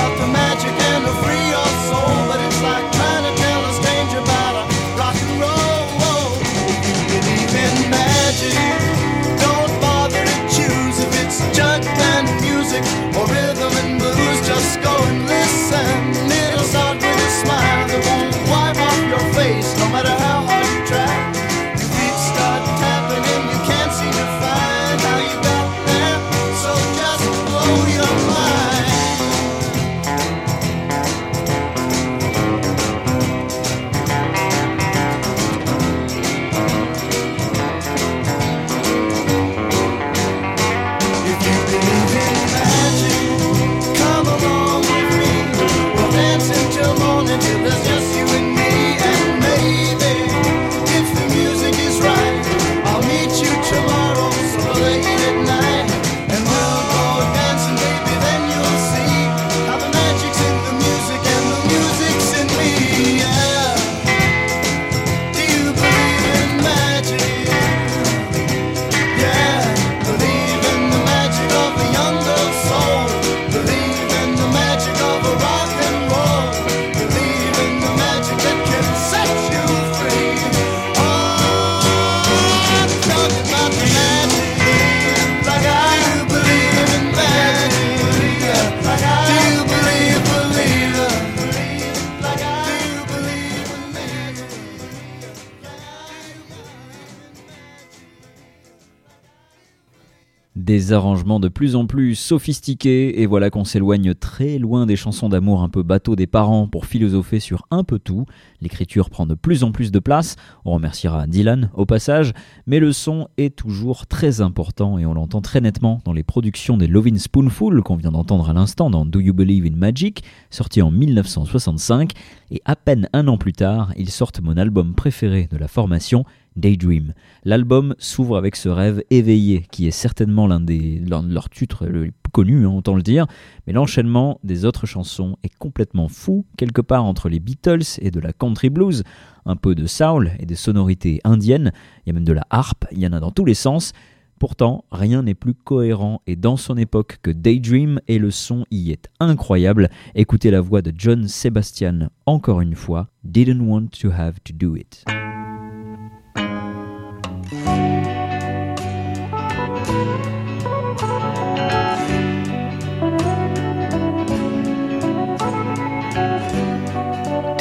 Des 100.72 100.94
arrangements 100.94 101.42
de 101.42 101.50
plus 101.50 101.76
en 101.76 101.86
plus 101.86 102.16
sophistiqués, 102.16 103.22
et 103.22 103.26
voilà 103.26 103.50
qu'on 103.50 103.66
s'éloigne 103.66 104.14
très 104.14 104.58
loin 104.58 104.86
des 104.86 104.96
chansons 104.96 105.28
d'amour 105.28 105.64
un 105.64 105.68
peu 105.68 105.84
bateau 105.84 106.16
des 106.16 106.28
parents 106.28 106.66
pour 106.66 106.86
philosopher 106.86 107.42
sur 107.42 107.68
un 107.72 107.84
peu 107.84 108.00
tout. 108.00 108.26
L'écriture 108.62 109.10
prend 109.10 109.26
de 109.26 109.34
plus 109.34 109.66
en 109.66 109.74
plus 109.74 109.92
de 109.92 110.00
place, 110.00 110.38
on 110.64 110.72
remerciera 110.72 111.28
Dylan 111.28 111.72
au 111.74 111.86
passage, 111.86 112.32
mais 112.68 112.80
le 112.80 112.94
son 112.94 113.28
est 113.38 113.54
toujours 113.54 114.08
très 114.08 114.40
important 114.40 114.98
et 114.98 115.06
on 115.06 115.14
l'entend 115.14 115.42
très 115.42 115.60
nettement 115.60 116.00
dans 116.06 116.14
les 116.14 116.24
productions 116.24 116.78
des 116.78 116.88
Lovin' 116.88 117.20
Spoonful 117.20 117.84
qu'on 117.84 117.98
vient 117.98 118.14
d'entendre 118.14 118.50
à 118.50 118.54
l'instant 118.54 118.90
dans 118.90 119.06
Do 119.06 119.20
You 119.20 119.34
Believe 119.34 119.66
in 119.66 119.76
Magic, 119.76 120.24
sorti 120.52 120.82
en 120.82 120.90
1965, 120.90 122.14
et 122.50 122.62
à 122.64 122.78
peine 122.78 123.10
un 123.12 123.28
an 123.28 123.38
plus 123.38 123.52
tard, 123.52 123.92
ils 123.98 124.10
sortent 124.10 124.40
mon 124.40 124.56
album 124.56 124.96
préféré 124.96 125.50
de 125.52 125.58
la 125.58 125.68
formation, 125.68 126.24
Daydream. 126.56 127.14
L'album 127.44 127.96
s'ouvre 127.98 128.38
avec 128.38 128.56
ce 128.56 128.70
rêve 128.70 129.04
éveillé, 129.10 129.66
qui 129.72 129.88
est 129.88 129.92
certainement 129.92 130.48
l'un 130.48 130.60
de 130.60 131.34
leurs 131.34 131.50
titres 131.50 131.86
les 131.86 132.12
plus 132.12 132.32
connus, 132.32 132.66
hein, 132.66 132.72
autant 132.72 132.96
le 132.96 133.02
dire, 133.02 133.28
mais 133.66 133.74
l'enchaînement 133.74 134.40
des 134.44 134.66
autres 134.66 134.86
chansons 134.86 135.38
est 135.44 135.56
complètement 135.58 136.08
fou, 136.08 136.46
quelque 136.58 136.82
part 136.82 137.06
entre 137.06 137.30
les 137.30 137.40
Beatles 137.40 138.00
et 138.00 138.12
de 138.12 138.20
la 138.20 138.34
country 138.34 138.70
blues, 138.70 139.04
un 139.46 139.56
peu 139.56 139.76
de 139.76 139.88
soul 139.88 140.32
et 140.40 140.46
des 140.46 140.56
sonorités 140.56 141.22
indiennes, 141.24 141.72
il 142.06 142.10
y 142.10 142.12
a 142.12 142.14
même 142.14 142.26
de 142.26 142.34
la 142.34 142.46
harpe, 142.50 142.86
il 142.92 143.00
y 143.00 143.08
en 143.08 143.14
a 143.14 143.20
dans 143.20 143.32
tous 143.32 143.46
les 143.46 143.54
sens. 143.54 143.94
Pourtant, 144.40 144.86
rien 144.92 145.22
n'est 145.22 145.36
plus 145.36 145.54
cohérent 145.54 146.24
et 146.26 146.36
dans 146.36 146.58
son 146.58 146.76
époque 146.76 147.20
que 147.22 147.30
Daydream 147.30 148.02
et 148.08 148.18
le 148.18 148.32
son 148.32 148.66
y 148.72 148.90
est 148.92 149.08
incroyable. 149.20 149.90
Écoutez 150.16 150.50
la 150.50 150.62
voix 150.62 150.82
de 150.82 150.92
John 150.98 151.28
Sebastian 151.28 152.10
encore 152.26 152.62
une 152.62 152.76
fois, 152.76 153.10
Didn't 153.24 153.62
want 153.62 153.90
to 154.02 154.10
have 154.10 154.40
to 154.44 154.54
do 154.54 154.76
it. 154.76 155.06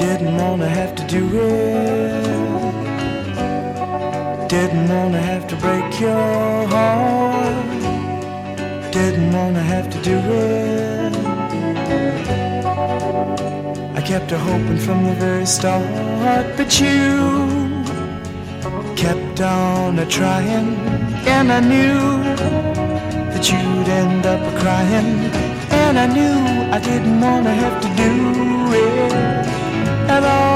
Didn't 0.01 0.39
wanna 0.39 0.67
have 0.67 0.95
to 0.95 1.05
do 1.07 1.23
it. 1.35 2.25
Didn't 4.49 4.89
wanna 4.89 5.21
have 5.21 5.47
to 5.49 5.57
break 5.57 6.01
your 6.01 6.67
heart. 6.73 7.67
Didn't 8.91 9.31
wanna 9.31 9.61
have 9.61 9.91
to 9.91 9.99
do 10.11 10.17
it. 10.17 11.15
I 13.95 14.01
kept 14.01 14.31
her 14.31 14.39
hoping 14.39 14.79
from 14.79 15.05
the 15.05 15.17
very 15.27 15.45
start, 15.45 16.47
but 16.57 16.81
you 16.81 17.05
kept 18.97 19.43
on 19.43 19.99
a 19.99 20.07
trying, 20.07 20.77
and 21.27 21.53
I 21.53 21.61
knew 21.61 22.01
that 23.33 23.45
you'd 23.51 23.89
end 24.03 24.25
up 24.25 24.41
a 24.41 24.55
crying, 24.61 25.13
and 25.83 25.99
I 25.99 26.07
knew 26.17 26.37
I 26.77 26.79
didn't 26.79 27.21
wanna 27.21 27.55
have 27.65 27.83
to 27.83 27.89
do 28.03 28.13
it 28.87 29.41
at 30.17 30.23
all. 30.25 30.51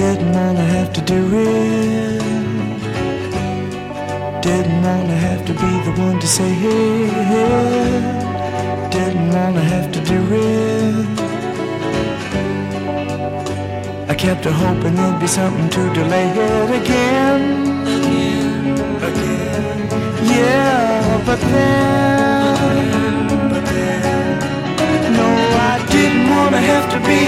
Didn't 0.00 0.32
wanna 0.38 0.66
have 0.76 0.90
to 0.96 1.02
do 1.14 1.20
it. 1.48 2.22
Didn't 4.48 4.80
wanna 4.88 5.18
have 5.28 5.42
to 5.48 5.54
be 5.62 5.72
the 5.86 5.92
one 6.06 6.18
to 6.24 6.28
say 6.38 6.52
it. 6.78 8.02
Didn't 8.96 9.30
wanna 9.36 9.64
have 9.74 9.88
to 9.96 10.00
do 10.12 10.18
it. 10.48 11.06
I 14.12 14.14
kept 14.14 14.44
hoping 14.44 14.94
there'd 14.96 15.20
be 15.20 15.26
something 15.26 15.68
to 15.76 15.82
delay 15.98 16.28
it 16.48 16.70
again. 16.80 17.42
Again, 17.96 18.64
again. 19.10 19.78
Yeah, 20.36 21.22
but 21.26 21.40
then, 21.52 23.11
didn't 26.02 26.28
wanna 26.36 26.62
have 26.72 26.86
to 26.94 26.98
be 27.12 27.24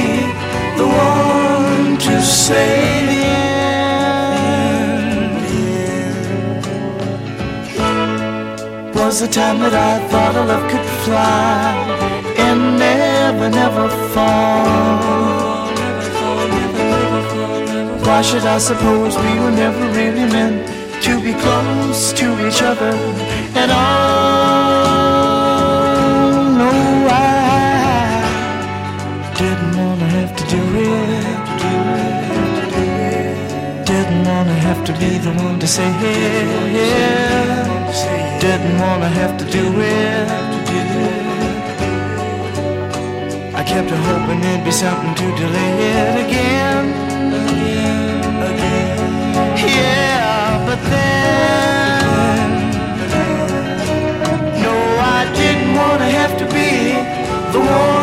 the 0.81 0.89
one 0.89 1.97
to 2.07 2.15
say 2.21 2.77
the 3.11 3.23
end. 3.25 3.75
Was 8.99 9.15
the 9.21 9.31
time 9.41 9.59
that 9.65 9.75
I 9.93 9.93
thought 10.11 10.35
our 10.41 10.47
love 10.53 10.65
could 10.73 10.89
fly, 11.05 11.63
and 12.47 12.61
never, 12.87 13.47
never 13.63 13.87
fall. 14.13 15.65
Why 18.07 18.21
should 18.29 18.47
I 18.57 18.59
suppose 18.71 19.13
we 19.27 19.33
were 19.43 19.57
never 19.65 19.85
really 20.01 20.27
meant 20.37 20.59
to 21.07 21.13
be 21.27 21.33
close 21.45 22.13
to 22.21 22.27
each 22.47 22.61
other 22.71 22.93
at 23.63 23.71
all? 23.71 24.44
To 34.95 35.01
be 35.01 35.19
the 35.19 35.33
one 35.43 35.59
to 35.59 35.67
say 35.67 35.91
it. 36.01 36.81
Didn't 38.41 38.79
wanna 38.79 39.09
have 39.09 39.37
to 39.39 39.45
do 39.45 39.65
it. 39.81 40.29
I 43.55 43.63
kept 43.63 43.91
hoping 43.91 44.41
there'd 44.41 44.65
be 44.65 44.71
something 44.71 45.15
to 45.15 45.27
delay 45.41 45.73
it 45.97 46.27
again. 46.27 46.85
Yeah, 49.57 50.67
but 50.67 50.81
then. 50.91 52.51
No, 54.65 54.75
I 55.17 55.21
didn't 55.41 55.75
wanna 55.81 56.11
have 56.21 56.35
to 56.39 56.47
be 56.57 56.71
the 57.53 57.61
one 57.61 57.94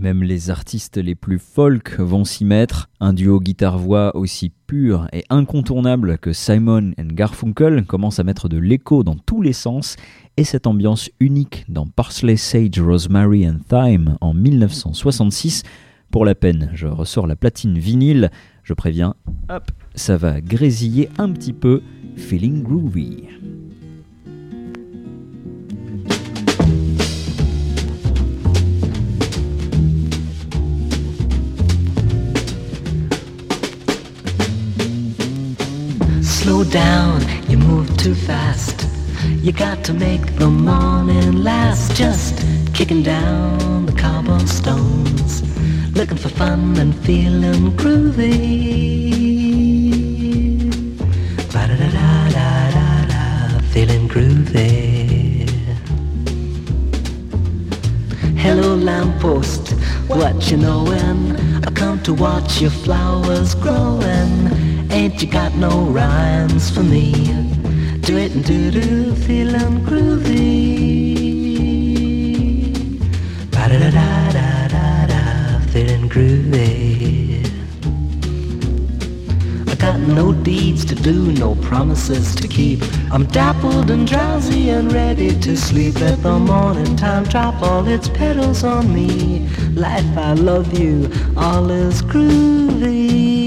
Même 0.00 0.22
les 0.22 0.48
artistes 0.48 0.96
les 0.96 1.14
plus 1.14 1.38
folk 1.38 2.00
vont 2.00 2.24
s'y 2.24 2.46
mettre. 2.46 2.88
Un 3.00 3.12
duo 3.12 3.38
guitare-voix 3.38 4.16
aussi 4.16 4.50
pur 4.66 5.06
et 5.12 5.24
incontournable 5.28 6.16
que 6.16 6.32
Simon 6.32 6.92
and 6.98 7.08
Garfunkel 7.12 7.84
commence 7.84 8.18
à 8.18 8.24
mettre 8.24 8.48
de 8.48 8.56
l'écho 8.56 9.04
dans 9.04 9.16
tous 9.16 9.42
les 9.42 9.52
sens 9.52 9.96
et 10.38 10.44
cette 10.44 10.66
ambiance 10.66 11.10
unique 11.20 11.66
dans 11.68 11.86
Parsley, 11.86 12.36
Sage, 12.36 12.80
Rosemary 12.80 13.46
and 13.46 13.58
Thyme 13.68 14.16
en 14.22 14.32
1966. 14.32 15.64
Pour 16.10 16.24
la 16.24 16.34
peine, 16.34 16.70
je 16.72 16.86
ressors 16.86 17.26
la 17.26 17.36
platine 17.36 17.78
vinyle, 17.78 18.30
je 18.64 18.72
préviens, 18.72 19.14
ça 19.94 20.16
va 20.16 20.40
grésiller 20.40 21.10
un 21.18 21.30
petit 21.30 21.52
peu, 21.52 21.82
feeling 22.16 22.62
groovy. 22.62 23.24
Slow 36.50 36.64
down, 36.64 37.22
you 37.48 37.58
move 37.58 37.96
too 37.96 38.12
fast. 38.12 38.88
You 39.40 39.52
got 39.52 39.84
to 39.84 39.92
make 39.92 40.34
the 40.34 40.48
morning 40.48 41.44
last. 41.44 41.94
Just 41.94 42.44
kicking 42.74 43.04
down 43.04 43.86
the 43.86 43.92
cobblestones, 43.92 45.44
looking 45.94 46.16
for 46.16 46.28
fun 46.28 46.76
and 46.76 46.92
feeling 47.06 47.70
groovy. 47.76 48.32
Ba-da-da-da-da-da, 51.52 53.60
feeling 53.68 54.08
groovy. 54.08 55.48
Hello, 58.36 58.74
lamppost, 58.74 59.68
what 60.08 60.50
you 60.50 60.56
knowin'? 60.56 61.36
I 61.64 61.70
come 61.70 62.02
to 62.02 62.12
watch 62.12 62.60
your 62.60 62.72
flowers 62.72 63.54
growing. 63.54 64.79
Ain't 64.92 65.22
you 65.22 65.28
got 65.28 65.54
no 65.54 65.84
rhymes 65.84 66.68
for 66.68 66.82
me? 66.82 67.12
Do 68.00 68.16
it 68.16 68.32
and 68.34 68.44
do 68.44 68.72
do, 68.72 69.14
feeling 69.14 69.84
groovy. 69.86 70.40
Ba 73.52 73.68
da 73.68 73.78
da 73.78 73.90
da 73.90 74.32
da 74.32 74.68
da 74.68 75.06
da, 75.06 75.60
feeling 75.68 76.08
groovy. 76.08 77.46
I 79.70 79.74
got 79.76 80.00
no 80.00 80.32
deeds 80.32 80.84
to 80.86 80.96
do, 80.96 81.30
no 81.32 81.54
promises 81.54 82.34
to 82.34 82.48
keep. 82.48 82.82
I'm 83.12 83.26
dappled 83.26 83.90
and 83.92 84.08
drowsy 84.08 84.70
and 84.70 84.92
ready 84.92 85.38
to 85.38 85.56
sleep. 85.56 86.00
Let 86.00 86.20
the 86.24 86.36
morning 86.36 86.96
time 86.96 87.22
drop 87.24 87.62
all 87.62 87.86
its 87.86 88.08
petals 88.08 88.64
on 88.64 88.92
me. 88.92 89.48
Life, 89.74 90.18
I 90.18 90.32
love 90.32 90.76
you, 90.76 91.08
all 91.36 91.70
is 91.70 92.02
groovy. 92.02 93.39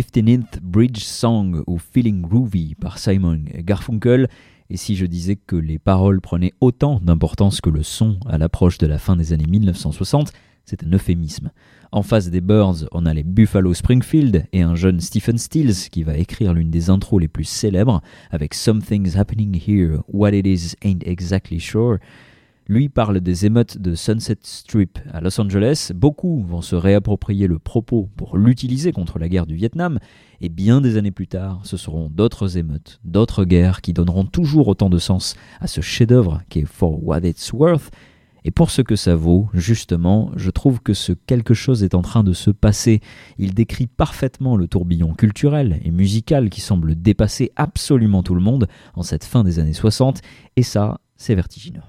The 0.00 0.16
15th 0.16 0.60
Bridge 0.62 1.00
Song 1.00 1.62
ou 1.66 1.76
Feeling 1.76 2.22
Groovy 2.22 2.74
par 2.74 2.96
Simon 2.98 3.40
Garfunkel. 3.58 4.28
Et 4.70 4.78
si 4.78 4.96
je 4.96 5.04
disais 5.04 5.36
que 5.36 5.56
les 5.56 5.78
paroles 5.78 6.22
prenaient 6.22 6.54
autant 6.60 7.00
d'importance 7.00 7.60
que 7.60 7.68
le 7.68 7.82
son 7.82 8.18
à 8.26 8.38
l'approche 8.38 8.78
de 8.78 8.86
la 8.86 8.98
fin 8.98 9.16
des 9.16 9.34
années 9.34 9.46
1960, 9.46 10.32
c'est 10.64 10.84
un 10.84 10.92
euphémisme. 10.92 11.50
En 11.92 12.02
face 12.02 12.30
des 12.30 12.40
Birds, 12.40 12.86
on 12.92 13.04
a 13.04 13.12
les 13.12 13.24
Buffalo 13.24 13.74
Springfield 13.74 14.46
et 14.52 14.62
un 14.62 14.74
jeune 14.74 15.00
Stephen 15.00 15.36
Stills 15.36 15.90
qui 15.90 16.02
va 16.02 16.16
écrire 16.16 16.54
l'une 16.54 16.70
des 16.70 16.88
intros 16.88 17.20
les 17.20 17.28
plus 17.28 17.44
célèbres 17.44 18.00
avec 18.30 18.54
Something's 18.54 19.16
Happening 19.16 19.60
Here, 19.66 19.98
What 20.08 20.32
It 20.32 20.46
Is 20.46 20.76
Ain't 20.82 21.02
Exactly 21.04 21.60
Sure. 21.60 21.98
Lui 22.70 22.88
parle 22.88 23.20
des 23.20 23.46
émeutes 23.46 23.78
de 23.78 23.96
Sunset 23.96 24.38
Strip 24.44 25.00
à 25.12 25.20
Los 25.20 25.40
Angeles. 25.40 25.90
Beaucoup 25.92 26.44
vont 26.44 26.62
se 26.62 26.76
réapproprier 26.76 27.48
le 27.48 27.58
propos 27.58 28.08
pour 28.16 28.38
l'utiliser 28.38 28.92
contre 28.92 29.18
la 29.18 29.28
guerre 29.28 29.46
du 29.46 29.56
Vietnam. 29.56 29.98
Et 30.40 30.48
bien 30.48 30.80
des 30.80 30.96
années 30.96 31.10
plus 31.10 31.26
tard, 31.26 31.62
ce 31.64 31.76
seront 31.76 32.08
d'autres 32.08 32.58
émeutes, 32.58 33.00
d'autres 33.02 33.42
guerres 33.44 33.80
qui 33.80 33.92
donneront 33.92 34.24
toujours 34.24 34.68
autant 34.68 34.88
de 34.88 34.98
sens 34.98 35.34
à 35.58 35.66
ce 35.66 35.80
chef-d'œuvre 35.80 36.42
qui 36.48 36.60
est 36.60 36.64
For 36.64 37.02
What 37.02 37.22
It's 37.26 37.52
Worth. 37.52 37.90
Et 38.44 38.52
pour 38.52 38.70
ce 38.70 38.82
que 38.82 38.94
ça 38.94 39.16
vaut, 39.16 39.48
justement, 39.52 40.30
je 40.36 40.50
trouve 40.50 40.80
que 40.80 40.94
ce 40.94 41.12
quelque 41.12 41.54
chose 41.54 41.82
est 41.82 41.96
en 41.96 42.02
train 42.02 42.22
de 42.22 42.32
se 42.32 42.52
passer. 42.52 43.00
Il 43.36 43.52
décrit 43.52 43.88
parfaitement 43.88 44.56
le 44.56 44.68
tourbillon 44.68 45.14
culturel 45.14 45.80
et 45.84 45.90
musical 45.90 46.48
qui 46.48 46.60
semble 46.60 46.94
dépasser 46.94 47.50
absolument 47.56 48.22
tout 48.22 48.36
le 48.36 48.40
monde 48.40 48.68
en 48.94 49.02
cette 49.02 49.24
fin 49.24 49.42
des 49.42 49.58
années 49.58 49.72
60. 49.72 50.20
Et 50.54 50.62
ça, 50.62 51.00
c'est 51.20 51.34
vertigineux. 51.34 51.82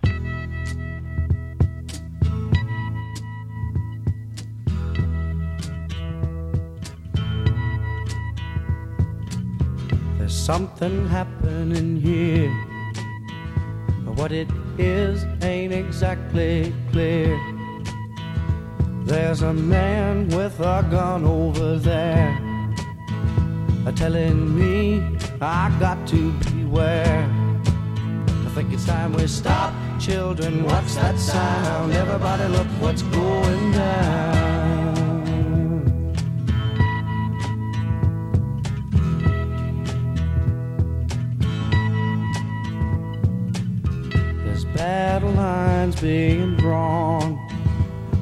There's 10.17 10.33
something 10.33 11.07
happening 11.07 11.95
here. 11.95 12.51
But 14.05 14.17
what 14.17 14.31
it 14.33 14.49
is 14.77 15.25
ain't 15.41 15.71
exactly 15.71 16.73
clear. 16.91 17.39
There's 19.05 19.43
a 19.43 19.53
man 19.53 20.27
with 20.27 20.59
a 20.59 20.85
gun 20.91 21.23
over 21.23 21.77
there 21.79 22.37
telling 23.95 24.57
me 24.57 25.01
I 25.41 25.73
got 25.79 26.05
to 26.07 26.31
beware. 26.53 27.40
Think 28.53 28.73
it's 28.73 28.85
time 28.85 29.13
we 29.13 29.27
stop, 29.27 29.73
children. 29.97 30.65
What's 30.65 30.95
that 30.95 31.17
sound? 31.17 31.93
Everybody, 31.93 32.49
look 32.49 32.67
what's 32.81 33.01
going 33.01 33.71
down. 33.71 34.51
There's 44.43 44.65
battle 44.65 45.31
lines 45.31 46.01
being 46.01 46.57
drawn. 46.57 47.39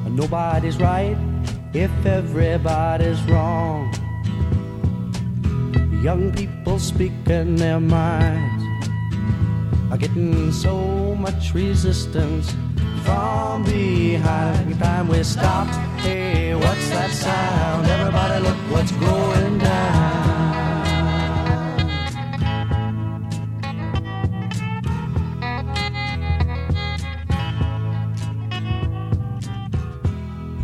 And 0.06 0.14
nobody's 0.14 0.76
right 0.76 1.18
if 1.74 1.90
everybody's 2.06 3.20
wrong. 3.24 3.92
Young 6.00 6.30
people 6.32 6.78
speaking 6.78 7.56
their 7.56 7.80
minds. 7.80 8.59
Getting 10.00 10.50
so 10.50 11.14
much 11.14 11.52
resistance 11.52 12.50
from 13.04 13.62
behind. 13.64 14.78
Time 14.78 15.08
we 15.08 15.22
stop. 15.22 15.68
Hey, 16.00 16.54
what's 16.54 16.88
that 16.88 17.10
sound? 17.10 17.86
Everybody, 17.86 18.42
look 18.42 18.56
what's 18.72 18.92
going 18.92 19.58
down. 19.58 20.20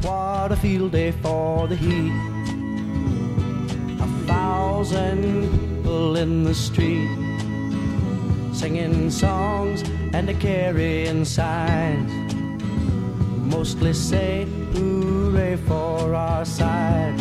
What 0.01 0.53
a 0.53 0.57
field 0.57 0.93
day 0.93 1.13
for 1.13 1.69
the 1.69 1.77
heat. 1.77 2.13
A 4.01 4.09
thousand 4.27 5.51
people 5.51 6.17
in 6.17 6.45
the 6.45 6.55
street 6.55 7.26
singing 8.57 9.11
songs 9.11 9.83
and 10.15 10.31
a 10.31 10.35
carrying 10.35 11.27
signs. 11.27 12.35
Mostly 13.55 13.93
say 13.93 14.47
hooray 14.73 15.57
for 15.57 16.15
our 16.15 16.45
side. 16.47 17.15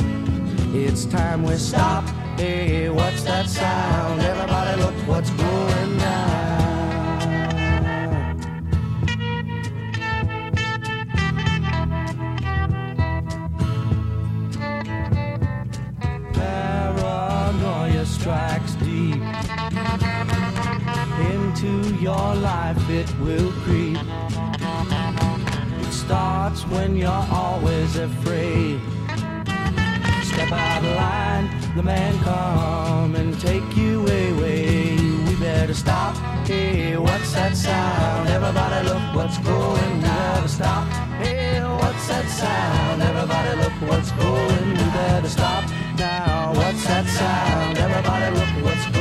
It's 0.74 1.04
time 1.06 1.43
we 1.43 1.56
stop. 1.56 2.06
Hey, 2.38 2.89
what's 2.89 3.24
that 3.24 3.50
sound? 3.50 4.21
Everybody 4.21 4.82
look 4.82 4.95
what's 5.08 5.30
going 5.32 5.85
your 22.06 22.36
life, 22.36 22.88
it 22.88 23.10
will 23.20 23.52
creep. 23.63 23.98
It 25.82 25.91
starts 25.91 26.62
when 26.68 26.96
you're 26.96 27.28
always 27.32 27.96
afraid. 27.96 28.80
Step 30.22 30.52
out 30.52 30.84
of 30.86 30.96
line, 31.04 31.46
the 31.76 31.82
man 31.82 32.13
come 32.20 33.15
and 33.15 33.32
take 33.41 33.76
you 33.76 34.02
away. 34.02 34.98
We 35.26 35.36
better 35.39 35.74
stop. 35.74 36.15
Hey, 36.46 36.96
what's 36.96 37.34
that 37.34 37.58
sound? 37.58 38.30
Everybody 38.30 38.88
look 38.88 39.06
what's 39.15 39.39
going. 39.39 39.96
We 39.96 40.02
better 40.02 40.48
stop. 40.48 40.86
Hey, 41.24 41.60
what's 41.82 42.08
that 42.08 42.28
sound? 42.30 43.02
Everybody 43.02 43.52
look 43.63 43.78
what's 43.89 44.12
going. 44.12 44.70
We 44.78 44.86
better 45.00 45.30
stop 45.38 45.63
now. 45.98 46.54
What's 46.54 46.86
that 46.86 47.08
sound? 47.08 47.80
Everybody 47.80 48.28
look 48.38 48.52
what's 48.63 48.94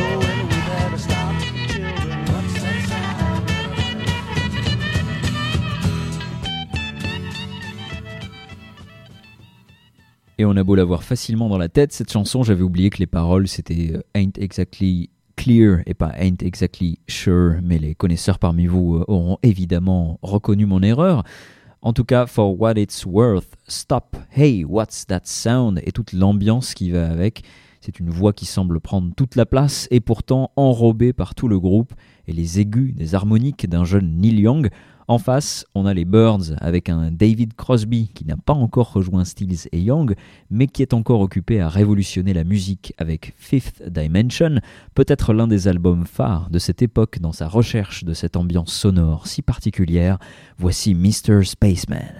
Et 10.38 10.44
on 10.44 10.56
a 10.56 10.64
beau 10.64 10.74
l'avoir 10.74 11.04
facilement 11.04 11.48
dans 11.48 11.58
la 11.58 11.68
tête, 11.68 11.92
cette 11.92 12.10
chanson, 12.10 12.42
j'avais 12.42 12.62
oublié 12.62 12.90
que 12.90 12.98
les 12.98 13.06
paroles 13.06 13.46
c'était 13.46 13.92
euh, 13.94 14.02
Ain't 14.14 14.36
exactly 14.36 15.10
clear 15.36 15.80
et 15.86 15.94
pas 15.94 16.12
Ain't 16.18 16.42
exactly 16.42 16.98
sure, 17.06 17.56
mais 17.62 17.78
les 17.78 17.94
connaisseurs 17.94 18.40
parmi 18.40 18.66
vous 18.66 18.96
euh, 18.96 19.04
auront 19.06 19.38
évidemment 19.44 20.18
reconnu 20.22 20.66
mon 20.66 20.82
erreur. 20.82 21.22
En 21.82 21.92
tout 21.92 22.04
cas, 22.04 22.26
for 22.26 22.58
what 22.58 22.72
it's 22.76 23.04
worth, 23.06 23.56
stop, 23.68 24.16
hey, 24.34 24.64
what's 24.64 25.06
that 25.06 25.20
sound? 25.24 25.80
Et 25.84 25.92
toute 25.92 26.12
l'ambiance 26.12 26.74
qui 26.74 26.90
va 26.90 27.08
avec. 27.10 27.42
C'est 27.80 28.00
une 28.00 28.08
voix 28.08 28.32
qui 28.32 28.46
semble 28.46 28.80
prendre 28.80 29.12
toute 29.14 29.36
la 29.36 29.44
place 29.44 29.86
et 29.90 30.00
pourtant 30.00 30.50
enrobée 30.56 31.12
par 31.12 31.34
tout 31.34 31.46
le 31.46 31.60
groupe 31.60 31.92
et 32.26 32.32
les 32.32 32.58
aigus 32.58 32.94
des 32.94 33.14
harmoniques 33.14 33.68
d'un 33.68 33.84
jeune 33.84 34.16
Neil 34.16 34.40
Young. 34.40 34.70
En 35.06 35.18
face, 35.18 35.66
on 35.74 35.84
a 35.84 35.92
les 35.92 36.06
Birds 36.06 36.54
avec 36.60 36.88
un 36.88 37.10
David 37.10 37.54
Crosby 37.54 38.08
qui 38.14 38.24
n'a 38.24 38.36
pas 38.36 38.54
encore 38.54 38.92
rejoint 38.92 39.24
Stills 39.24 39.68
et 39.72 39.80
Young, 39.80 40.14
mais 40.50 40.66
qui 40.66 40.80
est 40.80 40.94
encore 40.94 41.20
occupé 41.20 41.60
à 41.60 41.68
révolutionner 41.68 42.32
la 42.32 42.44
musique 42.44 42.94
avec 42.96 43.34
Fifth 43.36 43.82
Dimension, 43.86 44.60
peut-être 44.94 45.34
l'un 45.34 45.46
des 45.46 45.68
albums 45.68 46.06
phares 46.06 46.48
de 46.50 46.58
cette 46.58 46.80
époque 46.80 47.18
dans 47.18 47.32
sa 47.32 47.48
recherche 47.48 48.04
de 48.04 48.14
cette 48.14 48.36
ambiance 48.36 48.72
sonore 48.72 49.26
si 49.26 49.42
particulière. 49.42 50.18
Voici 50.56 50.94
Mr. 50.94 51.44
Spaceman. 51.44 52.14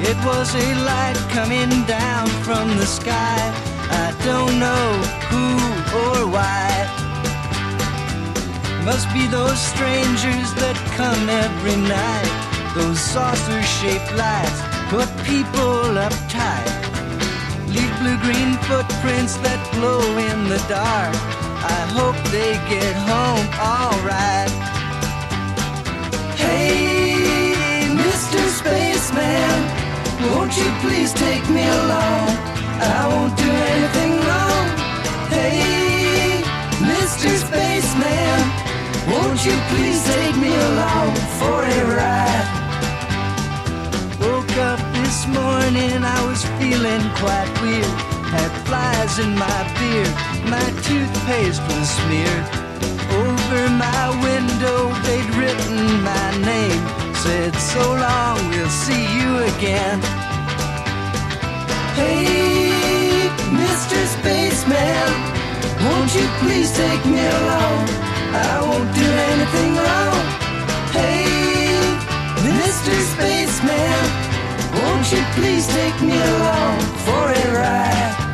It 0.00 0.16
was 0.24 0.54
a 0.54 0.68
light 0.84 1.18
coming 1.30 1.84
down 1.86 2.28
from 2.46 2.76
the 2.76 2.86
sky. 2.86 3.40
I 3.90 4.14
don't 4.24 4.58
know 4.58 4.88
who 5.30 5.46
or 6.02 6.26
why. 6.30 6.68
Must 8.84 9.12
be 9.12 9.26
those 9.26 9.58
strangers 9.58 10.48
that 10.62 10.76
come 10.96 11.28
every 11.28 11.76
night. 11.76 12.32
Those 12.74 13.00
saucer 13.00 13.62
shaped 13.62 14.12
lights 14.14 14.60
put 14.88 15.08
people 15.24 15.98
uptight. 16.06 16.72
Leave 17.68 17.94
blue 18.00 18.16
green 18.24 18.56
footprints 18.68 19.36
that 19.44 19.60
glow 19.74 20.00
in 20.16 20.48
the 20.48 20.62
dark. 20.68 21.14
I 21.60 21.80
hope 21.92 22.16
they 22.32 22.54
get 22.72 22.94
home 23.12 23.46
alright. 23.60 24.52
Hey, 26.40 27.84
Mr. 27.92 28.40
Spaceman, 28.58 29.77
won't 30.26 30.56
you 30.56 30.68
please 30.80 31.12
take 31.12 31.48
me 31.50 31.62
along? 31.62 32.28
I 32.80 33.06
won't 33.10 33.36
do 33.36 33.50
anything 33.74 34.12
wrong. 34.26 34.66
Hey, 35.30 36.42
Mr. 36.82 37.30
Spaceman, 37.46 38.40
won't 39.10 39.40
you 39.44 39.56
please 39.70 40.00
take 40.04 40.36
me 40.36 40.52
along 40.54 41.14
for 41.38 41.58
a 41.62 41.80
ride? 41.96 42.48
Woke 44.20 44.56
up 44.58 44.80
this 44.98 45.26
morning, 45.28 46.02
I 46.02 46.20
was 46.26 46.44
feeling 46.58 47.04
quite 47.22 47.50
weird. 47.62 47.94
Had 48.34 48.52
flies 48.66 49.18
in 49.18 49.34
my 49.34 49.60
beard, 49.78 50.14
my 50.50 50.66
toothpaste 50.86 51.62
was 51.70 51.88
smeared. 51.98 52.46
Over 53.22 53.62
my 53.70 54.04
window, 54.22 54.92
they'd 55.04 55.30
written 55.34 56.02
my 56.02 56.26
name. 56.44 56.97
Said, 57.22 57.54
so 57.56 57.80
long, 57.80 58.48
we'll 58.50 58.68
see 58.68 59.04
you 59.18 59.38
again. 59.52 60.00
Hey, 61.98 63.28
Mr. 63.50 63.98
Spaceman, 64.14 65.10
won't 65.84 66.14
you 66.14 66.26
please 66.38 66.70
take 66.76 67.04
me 67.06 67.18
along? 67.18 67.88
I 68.32 68.60
won't 68.62 68.94
do 68.94 69.08
anything 69.32 69.72
wrong. 69.82 70.24
Hey, 70.94 71.26
Mr. 72.46 72.94
Spaceman, 73.12 74.04
won't 74.80 75.10
you 75.10 75.22
please 75.34 75.66
take 75.66 76.00
me 76.00 76.14
along 76.14 76.78
for 77.04 77.24
a 77.32 77.44
ride? 77.58 78.27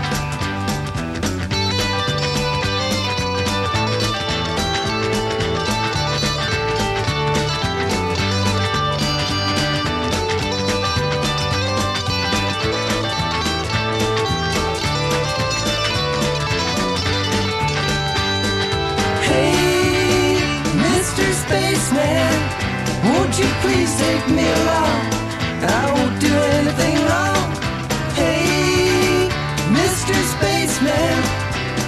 Spaceman, 21.46 22.32
won't 23.04 23.38
you 23.38 23.46
please 23.60 23.92
take 23.98 24.26
me? 24.30 24.48
I 25.60 25.92
won't 25.92 26.18
do 26.18 26.32
anything 26.58 26.96
wrong. 27.04 27.52
Hey, 28.16 29.28
Mr. 29.68 30.14
Spaceman, 30.34 31.16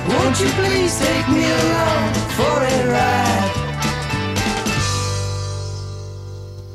won't 0.08 0.38
you 0.40 0.50
please 0.60 0.92
take 0.98 1.26
me 1.32 1.48
for 2.36 2.56
a 2.62 2.76
ride? 2.92 3.36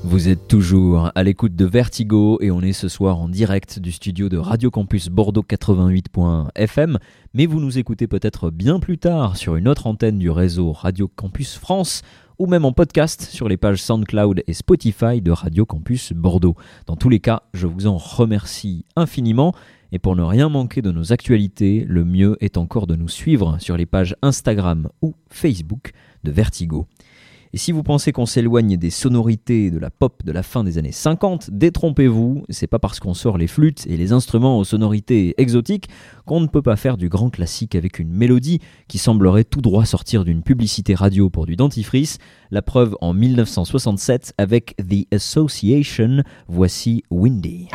Vous 0.04 0.28
êtes 0.28 0.48
toujours 0.48 1.12
à 1.14 1.24
l'écoute 1.24 1.56
de 1.56 1.66
Vertigo 1.66 2.40
et 2.42 2.50
on 2.50 2.62
est 2.62 2.74
ce 2.74 2.90
soir 2.90 3.20
en 3.20 3.30
direct 3.30 3.78
du 3.80 3.92
studio 3.92 4.28
de 4.28 4.38
Radio 4.38 4.72
Campus 4.72 5.10
Bordeaux 5.10 5.46
88.fm, 5.48 6.98
mais 7.36 7.46
vous 7.46 7.60
nous 7.60 7.78
écoutez 7.78 8.08
peut-être 8.08 8.50
bien 8.50 8.80
plus 8.80 8.98
tard 8.98 9.38
sur 9.38 9.56
une 9.56 9.68
autre 9.68 9.86
antenne 9.86 10.18
du 10.18 10.32
réseau 10.32 10.72
Radio 10.74 11.08
Campus 11.08 11.56
France 11.56 12.02
ou 12.42 12.48
même 12.48 12.66
en 12.66 12.72
podcast 12.72 13.22
sur 13.22 13.48
les 13.48 13.56
pages 13.56 13.84
SoundCloud 13.84 14.42
et 14.48 14.54
Spotify 14.54 15.22
de 15.22 15.30
Radio 15.30 15.64
Campus 15.64 16.12
Bordeaux. 16.12 16.56
Dans 16.88 16.96
tous 16.96 17.08
les 17.08 17.20
cas, 17.20 17.44
je 17.54 17.68
vous 17.68 17.86
en 17.86 17.98
remercie 17.98 18.84
infiniment 18.96 19.54
et 19.92 20.00
pour 20.00 20.16
ne 20.16 20.24
rien 20.24 20.50
manquer 20.50 20.82
de 20.82 20.90
nos 20.90 21.14
actualités, 21.14 21.86
le 21.88 22.04
mieux 22.04 22.38
est 22.42 22.58
encore 22.58 22.88
de 22.88 22.96
nous 22.96 23.10
suivre 23.10 23.58
sur 23.60 23.78
les 23.78 23.86
pages 23.86 24.16
Instagram 24.24 24.90
ou 25.04 25.14
Facebook 25.30 25.92
de 26.24 26.32
Vertigo. 26.32 26.88
Et 27.54 27.58
si 27.58 27.74
vous 27.74 27.84
pensez 27.84 28.14
qu'on 28.14 28.26
s'éloigne 28.26 28.78
des 28.78 28.90
sonorités 28.90 29.72
de 29.72 29.78
la 29.78 29.90
pop 29.90 30.24
de 30.24 30.32
la 30.32 30.42
fin 30.42 30.64
des 30.64 30.78
années 30.78 30.94
50, 30.94 31.50
détrompez-vous, 31.52 32.44
c'est 32.50 32.68
pas 32.68 32.80
parce 32.80 33.02
qu'on 33.02 33.14
sort 33.14 33.38
les 33.38 33.48
flûtes 33.48 33.86
et 33.88 33.98
les 33.98 34.14
instruments 34.14 34.58
aux 34.58 34.64
sonorités 34.64 35.34
exotiques 35.38 35.90
qu'on 36.26 36.40
ne 36.40 36.48
peut 36.48 36.62
pas 36.62 36.78
faire 36.78 36.96
du 36.96 37.10
grand 37.10 37.30
classique 37.30 37.76
avec 37.76 38.00
une 38.00 38.10
mélodie 38.10 38.60
qui 38.88 38.98
semblerait 38.98 39.44
tout 39.44 39.62
droit 39.62 39.84
sortir 39.84 40.24
d'une 40.24 40.44
publicité 40.44 40.96
radio 40.96 41.30
pour 41.30 41.46
du 41.46 41.58
dentifrice. 41.58 42.20
La 42.52 42.62
preuve 42.62 42.96
en 43.02 43.14
1967 43.14 44.34
avec 44.38 44.76
The 44.78 45.14
Association, 45.14 46.24
voici 46.48 47.04
Windy. 47.12 47.68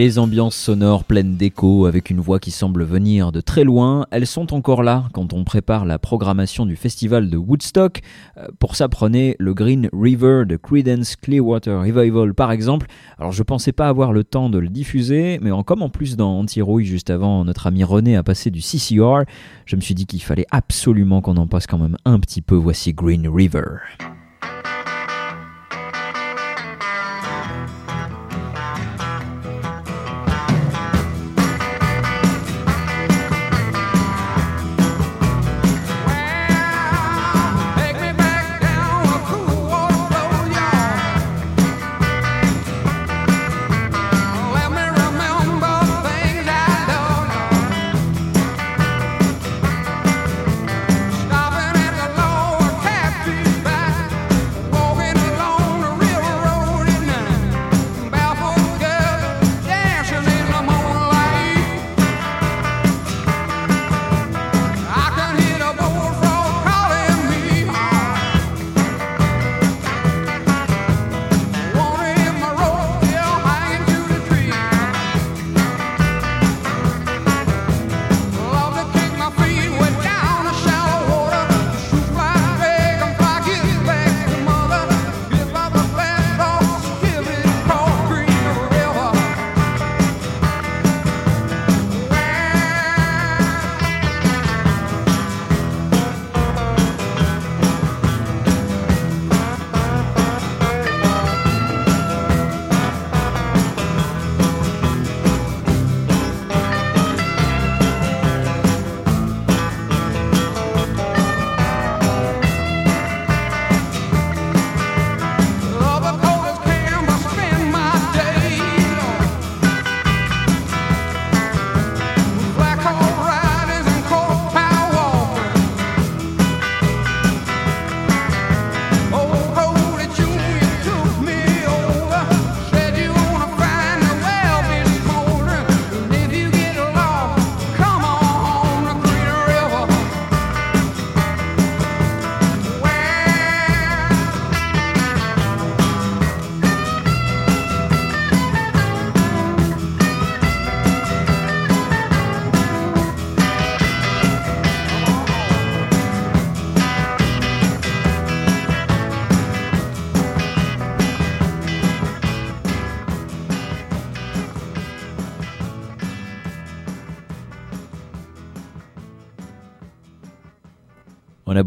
Les 0.00 0.18
ambiances 0.18 0.56
sonores 0.56 1.04
pleines 1.04 1.36
d'écho 1.36 1.84
avec 1.84 2.08
une 2.08 2.20
voix 2.20 2.38
qui 2.38 2.52
semble 2.52 2.84
venir 2.84 3.32
de 3.32 3.42
très 3.42 3.64
loin, 3.64 4.06
elles 4.10 4.26
sont 4.26 4.54
encore 4.54 4.82
là 4.82 5.04
quand 5.12 5.34
on 5.34 5.44
prépare 5.44 5.84
la 5.84 5.98
programmation 5.98 6.64
du 6.64 6.74
festival 6.74 7.28
de 7.28 7.36
Woodstock. 7.36 8.00
Euh, 8.38 8.46
pour 8.58 8.76
ça, 8.76 8.88
prenez 8.88 9.36
le 9.38 9.52
Green 9.52 9.90
River 9.92 10.44
de 10.46 10.56
Creedence 10.56 11.16
Clearwater 11.16 11.82
Revival 11.82 12.32
par 12.32 12.50
exemple. 12.50 12.86
Alors 13.18 13.32
je 13.32 13.42
pensais 13.42 13.72
pas 13.72 13.88
avoir 13.88 14.14
le 14.14 14.24
temps 14.24 14.48
de 14.48 14.58
le 14.58 14.70
diffuser, 14.70 15.38
mais 15.42 15.50
en, 15.50 15.62
comme 15.64 15.82
en 15.82 15.90
plus 15.90 16.16
dans 16.16 16.38
Anti-Rouille 16.38 16.86
juste 16.86 17.10
avant 17.10 17.44
notre 17.44 17.66
ami 17.66 17.84
René 17.84 18.16
a 18.16 18.22
passé 18.22 18.50
du 18.50 18.62
CCR, 18.62 19.24
je 19.66 19.76
me 19.76 19.82
suis 19.82 19.94
dit 19.94 20.06
qu'il 20.06 20.22
fallait 20.22 20.46
absolument 20.50 21.20
qu'on 21.20 21.36
en 21.36 21.46
passe 21.46 21.66
quand 21.66 21.76
même 21.76 21.98
un 22.06 22.20
petit 22.20 22.40
peu. 22.40 22.54
Voici 22.54 22.94
Green 22.94 23.28
River. 23.28 23.66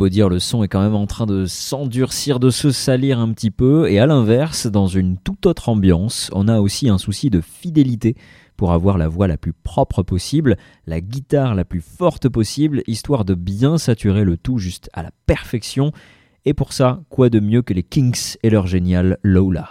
Dire, 0.10 0.30
le 0.30 0.39
son 0.39 0.64
est 0.64 0.68
quand 0.68 0.82
même 0.82 0.95
en 0.95 1.08
train 1.08 1.26
de 1.26 1.45
s'endurcir, 1.45 2.39
de 2.39 2.49
se 2.49 2.72
salir 2.72 3.20
un 3.20 3.32
petit 3.34 3.51
peu, 3.51 3.89
et 3.89 3.99
à 3.99 4.06
l'inverse, 4.06 4.68
dans 4.68 4.88
une 4.88 5.18
toute 5.18 5.45
autre 5.45 5.70
ambiance, 5.70 6.30
on 6.34 6.47
a 6.47 6.60
aussi 6.60 6.89
un 6.89 6.97
souci 6.97 7.30
de 7.30 7.41
fidélité 7.41 8.16
pour 8.58 8.72
avoir 8.72 8.97
la 8.97 9.08
voix 9.08 9.28
la 9.28 9.38
plus 9.38 9.54
propre 9.54 10.04
possible, 10.04 10.58
la 10.88 11.01
guitare 11.01 11.56
la 11.56 11.66
plus 11.66 11.82
forte 11.82 12.30
possible, 12.30 12.84
histoire 12.88 13.26
de 13.26 13.34
bien 13.34 13.78
saturer 13.78 14.24
le 14.24 14.38
tout 14.38 14.58
juste 14.58 14.89
à 14.93 15.04
la 15.04 15.12
perfection. 15.26 15.91
Et 16.45 16.54
pour 16.54 16.74
ça, 16.74 17.01
quoi 17.10 17.30
de 17.30 17.39
mieux 17.39 17.62
que 17.62 17.74
les 17.74 17.84
Kinks 17.84 18.38
et 18.43 18.49
leur 18.49 18.68
génial 18.68 19.18
Lola. 19.24 19.70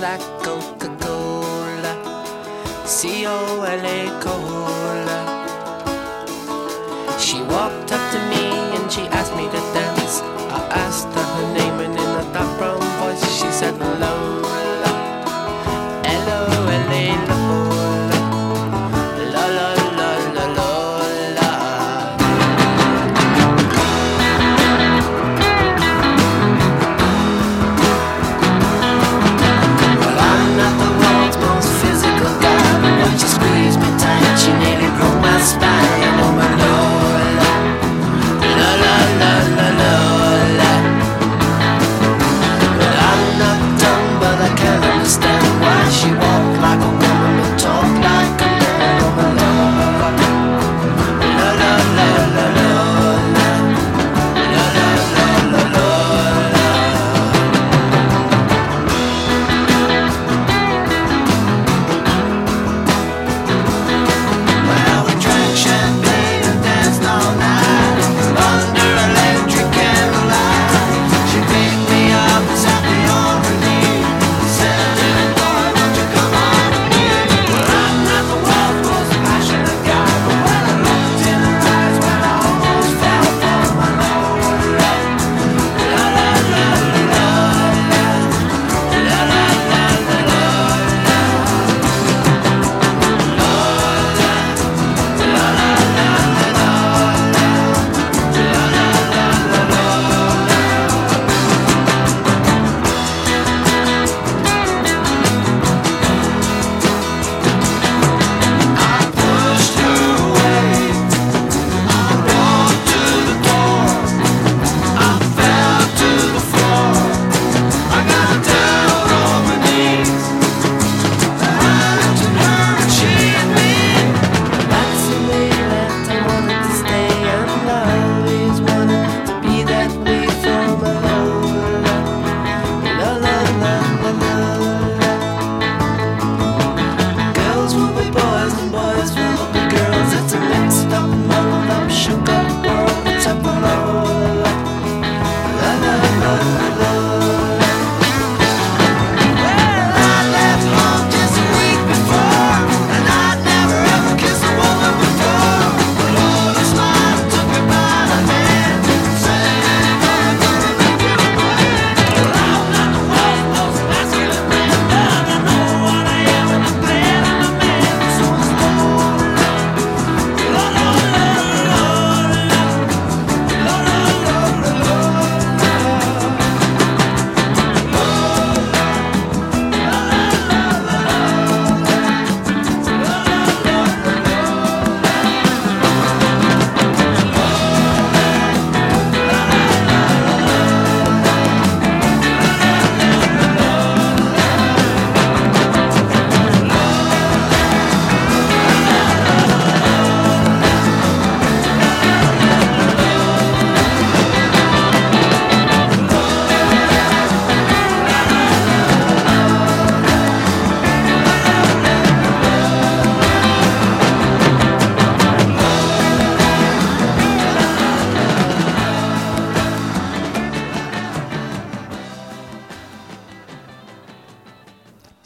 Like 0.00 0.20
Coca-Cola. 0.42 1.94
C-O-L-A 2.86 4.08
Cola. 4.22 5.20
She 7.18 7.42
walked 7.42 7.92
up 7.92 8.12
to 8.12 8.18
me 8.30 8.44
and 8.76 8.90
she 8.90 9.02
asked 9.08 9.19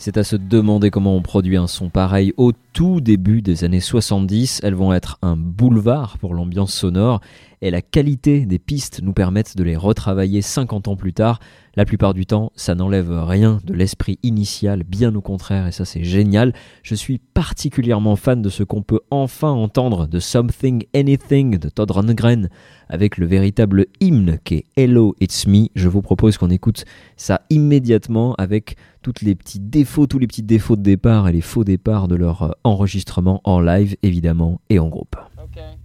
C'est 0.04 0.18
à 0.18 0.22
se 0.22 0.36
demander 0.36 0.90
comment 0.90 1.16
on 1.16 1.22
produit 1.22 1.56
un 1.56 1.66
son 1.66 1.88
pareil 1.88 2.34
au 2.36 2.52
tout 2.74 3.00
début 3.00 3.40
des 3.40 3.64
années 3.64 3.80
70. 3.80 4.60
Elles 4.64 4.74
vont 4.74 4.92
être 4.92 5.18
un 5.22 5.36
boulevard 5.36 6.18
pour 6.18 6.34
l'ambiance 6.34 6.74
sonore 6.74 7.20
et 7.62 7.70
la 7.70 7.80
qualité 7.80 8.44
des 8.44 8.58
pistes 8.58 9.00
nous 9.02 9.14
permettent 9.14 9.56
de 9.56 9.64
les 9.64 9.76
retravailler 9.76 10.42
50 10.42 10.88
ans 10.88 10.96
plus 10.96 11.14
tard. 11.14 11.38
La 11.76 11.86
plupart 11.86 12.12
du 12.12 12.26
temps, 12.26 12.52
ça 12.54 12.74
n'enlève 12.74 13.10
rien 13.10 13.60
de 13.64 13.72
l'esprit 13.72 14.18
initial, 14.22 14.84
bien 14.84 15.14
au 15.14 15.20
contraire, 15.20 15.66
et 15.66 15.72
ça 15.72 15.84
c'est 15.84 16.04
génial. 16.04 16.52
Je 16.82 16.94
suis 16.94 17.18
particulièrement 17.18 18.16
fan 18.16 18.42
de 18.42 18.50
ce 18.50 18.62
qu'on 18.62 18.82
peut 18.82 19.00
enfin 19.10 19.50
entendre 19.50 20.06
de 20.06 20.20
Something 20.20 20.84
Anything 20.94 21.58
de 21.58 21.68
Todd 21.68 21.90
Rundgren 21.90 22.48
avec 22.88 23.16
le 23.16 23.26
véritable 23.26 23.86
hymne 24.00 24.38
qui 24.44 24.56
est 24.56 24.64
Hello 24.76 25.16
It's 25.20 25.46
Me. 25.46 25.68
Je 25.74 25.88
vous 25.88 26.02
propose 26.02 26.36
qu'on 26.36 26.50
écoute 26.50 26.84
ça 27.16 27.40
immédiatement 27.50 28.34
avec 28.34 28.76
tous 29.02 29.22
les 29.22 29.34
petits 29.34 29.60
défauts, 29.60 30.06
tous 30.06 30.18
les 30.18 30.26
petits 30.26 30.42
défauts 30.42 30.76
de 30.76 30.82
départ 30.82 31.28
et 31.28 31.32
les 31.32 31.40
faux 31.40 31.64
départs 31.64 32.08
de 32.08 32.14
leur 32.14 32.42
euh, 32.42 32.50
enregistrement 32.64 33.40
en 33.44 33.60
live 33.60 33.96
évidemment 34.02 34.60
et 34.70 34.78
en 34.78 34.88
groupe. 34.88 35.16
Okay. 35.38 35.76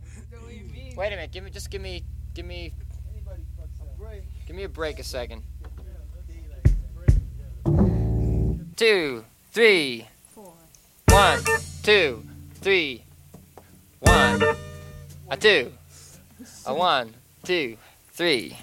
Wait 0.97 1.07
a 1.07 1.15
minute, 1.15 1.31
give 1.31 1.43
me, 1.43 1.51
just 1.51 1.69
give 1.69 1.81
me, 1.81 2.03
give 2.33 2.45
me, 2.45 2.73
give 4.47 4.55
me 4.55 4.63
a 4.63 4.69
break 4.69 4.99
a 4.99 5.03
second. 5.03 5.41
Two, 8.75 9.23
three, 9.51 10.05
one, 11.09 11.39
two, 11.83 12.23
three, 12.61 13.03
one, 13.99 14.41
a 15.29 15.37
two, 15.37 15.71
a 16.65 16.73
one, 16.73 17.13
two, 17.43 17.77
three. 18.13 18.55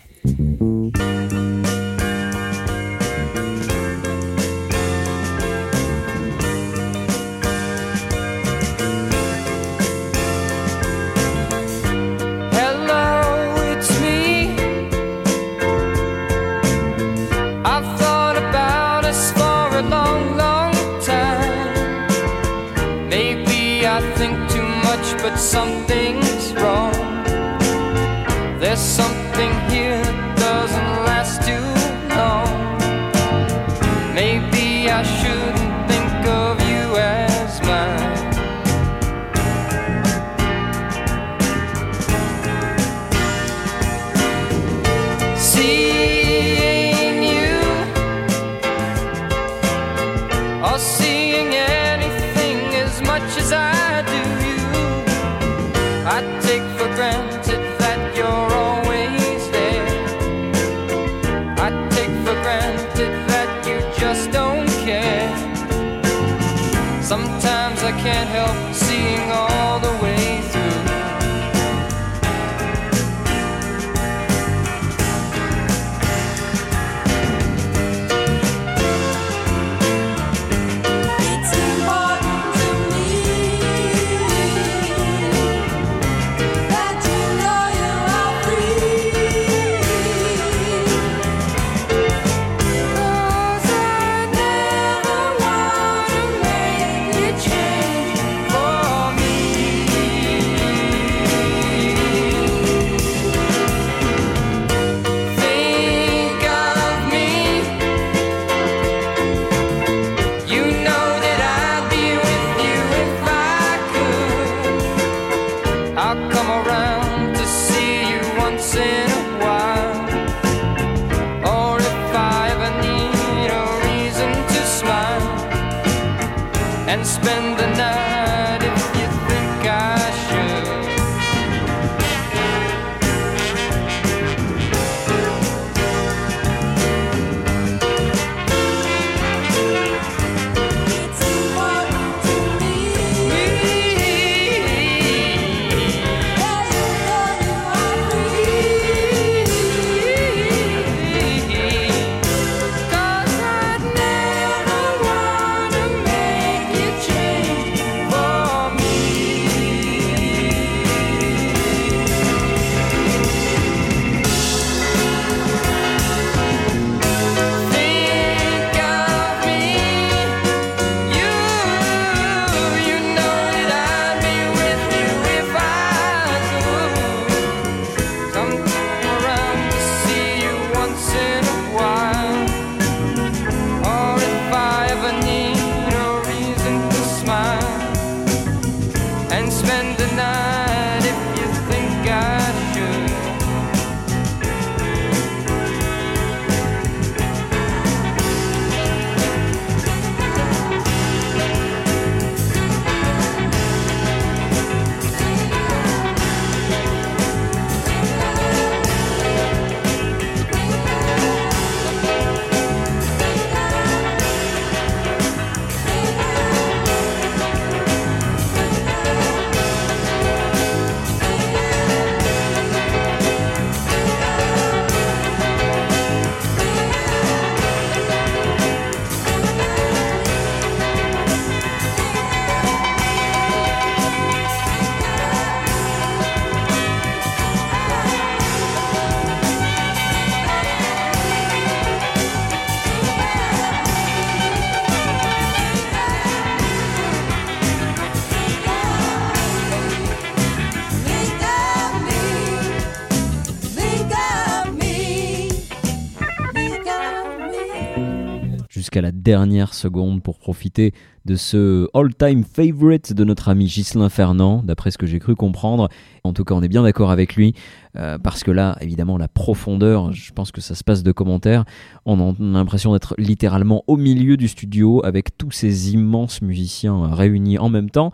Jusqu'à 258.96 259.02
la 259.02 259.12
dernière 259.12 259.74
seconde 259.74 260.22
pour 260.22 260.38
profiter 260.38 260.94
de 261.26 261.34
ce 261.34 261.86
all-time 261.92 262.44
favorite 262.44 263.12
de 263.12 263.24
notre 263.24 263.50
ami 263.50 263.66
Ghislain 263.66 264.08
Fernand, 264.08 264.62
d'après 264.62 264.90
ce 264.90 264.96
que 264.96 265.04
j'ai 265.06 265.18
cru 265.18 265.34
comprendre. 265.34 265.90
En 266.24 266.32
tout 266.32 266.44
cas, 266.44 266.54
on 266.54 266.62
est 266.62 266.68
bien 266.68 266.82
d'accord 266.82 267.10
avec 267.10 267.36
lui, 267.36 267.52
euh, 267.96 268.16
parce 268.16 268.42
que 268.42 268.50
là, 268.50 268.78
évidemment, 268.80 269.18
la 269.18 269.28
profondeur, 269.28 270.12
je 270.12 270.32
pense 270.32 270.50
que 270.50 270.62
ça 270.62 270.74
se 270.74 270.82
passe 270.82 271.02
de 271.02 271.12
commentaires. 271.12 271.66
On 272.06 272.30
a 272.30 272.34
l'impression 272.38 272.94
d'être 272.94 273.14
littéralement 273.18 273.84
au 273.86 273.98
milieu 273.98 274.38
du 274.38 274.48
studio 274.48 275.04
avec 275.04 275.36
tous 275.36 275.50
ces 275.50 275.92
immenses 275.92 276.40
musiciens 276.40 277.12
réunis 277.12 277.58
en 277.58 277.68
même 277.68 277.90
temps. 277.90 278.12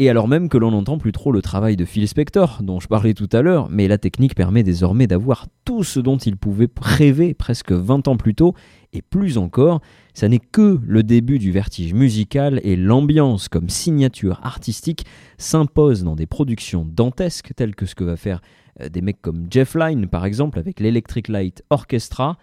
Et 0.00 0.08
alors 0.08 0.28
même 0.28 0.48
que 0.48 0.56
l'on 0.56 0.70
n'entend 0.70 0.96
plus 0.96 1.10
trop 1.10 1.32
le 1.32 1.42
travail 1.42 1.74
de 1.74 1.84
Phil 1.84 2.06
Spector, 2.06 2.60
dont 2.62 2.78
je 2.78 2.86
parlais 2.86 3.14
tout 3.14 3.28
à 3.32 3.42
l'heure, 3.42 3.68
mais 3.68 3.88
la 3.88 3.98
technique 3.98 4.36
permet 4.36 4.62
désormais 4.62 5.08
d'avoir 5.08 5.48
tout 5.64 5.82
ce 5.82 5.98
dont 5.98 6.18
il 6.18 6.36
pouvait 6.36 6.68
rêver 6.80 7.34
presque 7.34 7.72
20 7.72 8.06
ans 8.06 8.16
plus 8.16 8.36
tôt, 8.36 8.54
et 8.92 9.02
plus 9.02 9.38
encore, 9.38 9.80
ça 10.14 10.28
n'est 10.28 10.38
que 10.38 10.80
le 10.84 11.02
début 11.02 11.38
du 11.38 11.52
vertige 11.52 11.94
musical 11.94 12.60
et 12.62 12.76
l'ambiance 12.76 13.48
comme 13.48 13.68
signature 13.68 14.40
artistique 14.42 15.04
s'impose 15.36 16.04
dans 16.04 16.16
des 16.16 16.26
productions 16.26 16.86
dantesques 16.88 17.52
telles 17.54 17.74
que 17.74 17.86
ce 17.86 17.94
que 17.94 18.04
va 18.04 18.16
faire 18.16 18.40
euh, 18.80 18.88
des 18.88 19.02
mecs 19.02 19.20
comme 19.20 19.46
Jeff 19.50 19.74
Lynne 19.74 20.06
par 20.06 20.24
exemple 20.24 20.58
avec 20.58 20.80
l'Electric 20.80 21.28
Light 21.28 21.62
Orchestra, 21.70 22.38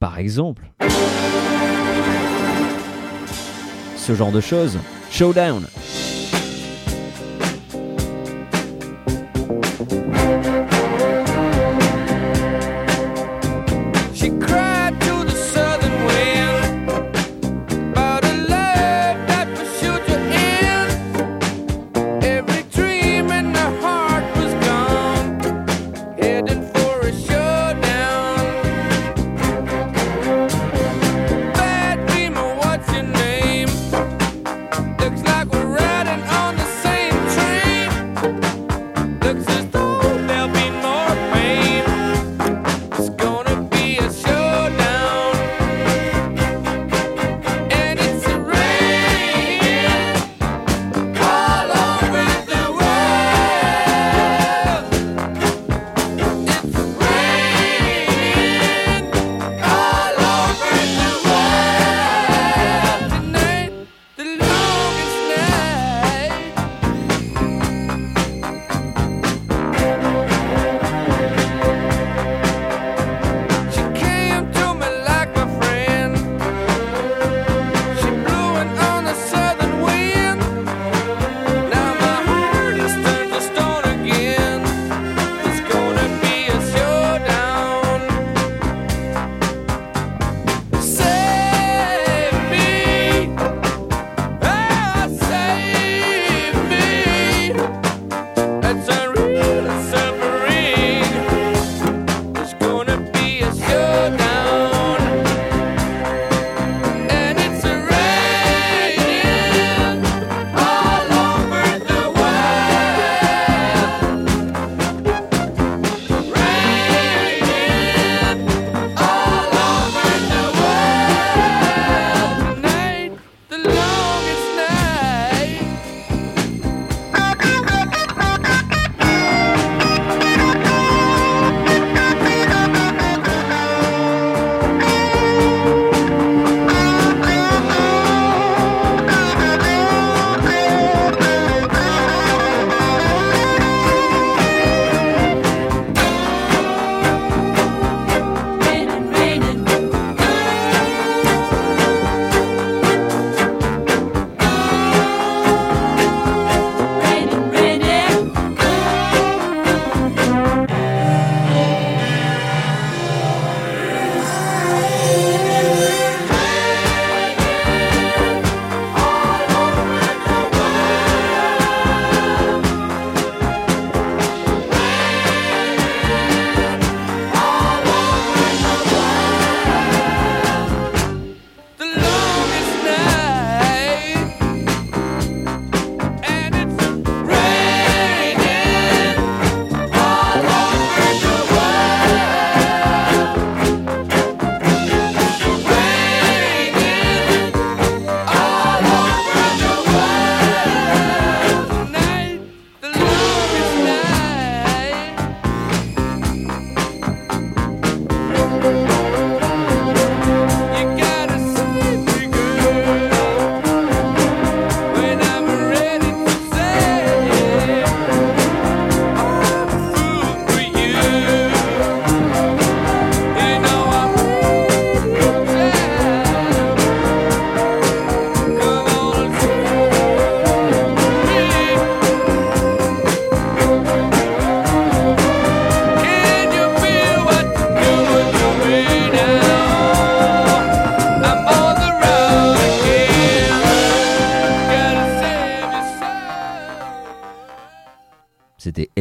par 0.00 0.18
exemple. 0.18 0.72
Ce 3.96 4.14
genre 4.14 4.32
de 4.32 4.40
choses, 4.40 4.78
Showdown. 5.10 5.66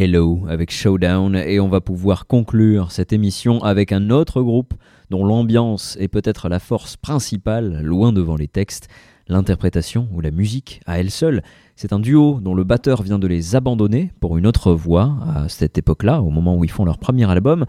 Hello 0.07 0.45
avec 0.47 0.71
Showdown 0.71 1.35
et 1.35 1.59
on 1.59 1.67
va 1.67 1.81
pouvoir 1.81 2.27
conclure 2.27 2.93
cette 2.93 3.11
émission 3.11 3.61
avec 3.61 3.91
un 3.91 4.09
autre 4.09 4.41
groupe 4.41 4.73
dont 5.09 5.25
l'ambiance 5.25 5.97
est 5.99 6.07
peut-être 6.07 6.47
la 6.47 6.59
force 6.59 6.95
principale, 6.95 7.81
loin 7.83 8.13
devant 8.13 8.37
les 8.37 8.47
textes, 8.47 8.87
l'interprétation 9.27 10.07
ou 10.13 10.21
la 10.21 10.31
musique 10.31 10.79
à 10.85 10.97
elle 10.97 11.11
seule. 11.11 11.43
C'est 11.75 11.91
un 11.91 11.99
duo 11.99 12.39
dont 12.41 12.55
le 12.55 12.63
batteur 12.63 13.01
vient 13.01 13.19
de 13.19 13.27
les 13.27 13.57
abandonner 13.57 14.13
pour 14.21 14.37
une 14.37 14.47
autre 14.47 14.71
voix 14.71 15.17
à 15.35 15.49
cette 15.49 15.77
époque-là, 15.77 16.21
au 16.21 16.29
moment 16.29 16.55
où 16.55 16.63
ils 16.63 16.71
font 16.71 16.85
leur 16.85 16.99
premier 16.99 17.29
album. 17.29 17.65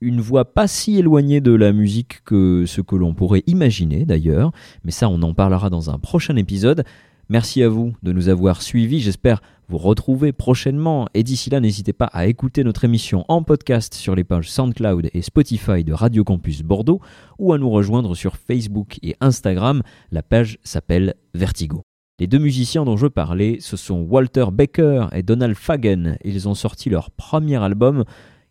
Une 0.00 0.22
voix 0.22 0.46
pas 0.46 0.68
si 0.68 0.96
éloignée 0.96 1.42
de 1.42 1.52
la 1.52 1.74
musique 1.74 2.24
que 2.24 2.64
ce 2.64 2.80
que 2.80 2.96
l'on 2.96 3.12
pourrait 3.12 3.42
imaginer 3.46 4.06
d'ailleurs, 4.06 4.50
mais 4.82 4.92
ça 4.92 5.10
on 5.10 5.20
en 5.20 5.34
parlera 5.34 5.68
dans 5.68 5.90
un 5.90 5.98
prochain 5.98 6.36
épisode. 6.36 6.84
Merci 7.28 7.62
à 7.64 7.68
vous 7.68 7.92
de 8.04 8.12
nous 8.12 8.28
avoir 8.28 8.62
suivis. 8.62 9.00
J'espère 9.00 9.42
vous 9.68 9.78
retrouver 9.78 10.32
prochainement. 10.32 11.08
Et 11.12 11.24
d'ici 11.24 11.50
là, 11.50 11.58
n'hésitez 11.58 11.92
pas 11.92 12.06
à 12.06 12.26
écouter 12.26 12.62
notre 12.62 12.84
émission 12.84 13.24
en 13.26 13.42
podcast 13.42 13.94
sur 13.94 14.14
les 14.14 14.22
pages 14.22 14.48
SoundCloud 14.48 15.10
et 15.12 15.22
Spotify 15.22 15.82
de 15.82 15.92
Radio 15.92 16.22
Campus 16.22 16.62
Bordeaux 16.62 17.00
ou 17.40 17.52
à 17.52 17.58
nous 17.58 17.68
rejoindre 17.68 18.14
sur 18.14 18.36
Facebook 18.36 19.00
et 19.02 19.16
Instagram. 19.20 19.82
La 20.12 20.22
page 20.22 20.58
s'appelle 20.62 21.14
Vertigo. 21.34 21.82
Les 22.20 22.28
deux 22.28 22.38
musiciens 22.38 22.84
dont 22.84 22.96
je 22.96 23.08
parlais, 23.08 23.58
ce 23.60 23.76
sont 23.76 24.02
Walter 24.02 24.46
Baker 24.52 25.08
et 25.12 25.24
Donald 25.24 25.56
Fagen. 25.56 26.18
Ils 26.24 26.48
ont 26.48 26.54
sorti 26.54 26.90
leur 26.90 27.10
premier 27.10 27.56
album, 27.56 28.04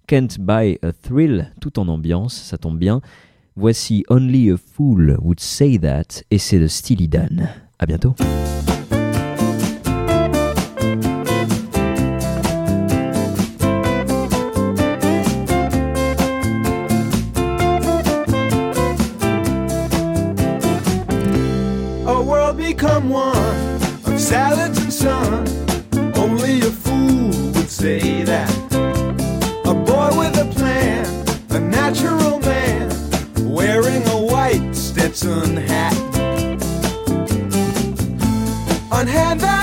Can't 0.07 0.37
Buy 0.37 0.77
a 0.83 0.91
Thrill, 0.91 1.51
tout 1.61 1.79
en 1.79 1.87
ambiance, 1.87 2.35
ça 2.35 2.57
tombe 2.57 2.77
bien. 2.77 3.01
Voici 3.55 4.03
Only 4.09 4.51
a 4.51 4.57
Fool 4.57 5.17
Would 5.21 5.39
Say 5.39 5.79
That, 5.79 6.23
et 6.29 6.37
c'est 6.37 6.59
de 6.59 6.67
Steely 6.67 7.07
Dan. 7.07 7.49
À 7.77 7.85
bientôt. 7.85 8.15
A 22.07 22.21
world 22.21 22.57
become 22.57 23.09
one 23.09 23.35
of 24.05 24.19
salads 24.19 24.79
and 24.79 24.93
sun. 24.93 25.45
Only 26.15 26.61
a 26.61 26.71
fool 26.71 27.27
would 27.55 27.69
say 27.69 28.23
that. 28.23 28.49
A 29.65 29.73
boy 29.73 30.17
with 30.17 30.37
a 30.37 30.45
plan, 30.55 31.05
a 31.49 31.59
natural 31.59 32.39
man, 32.39 32.89
wearing 33.53 34.07
a 34.07 34.17
white 34.31 34.73
Stetson 34.73 35.57
hat. 35.57 35.74
Hand 39.07 39.39
that 39.41 39.54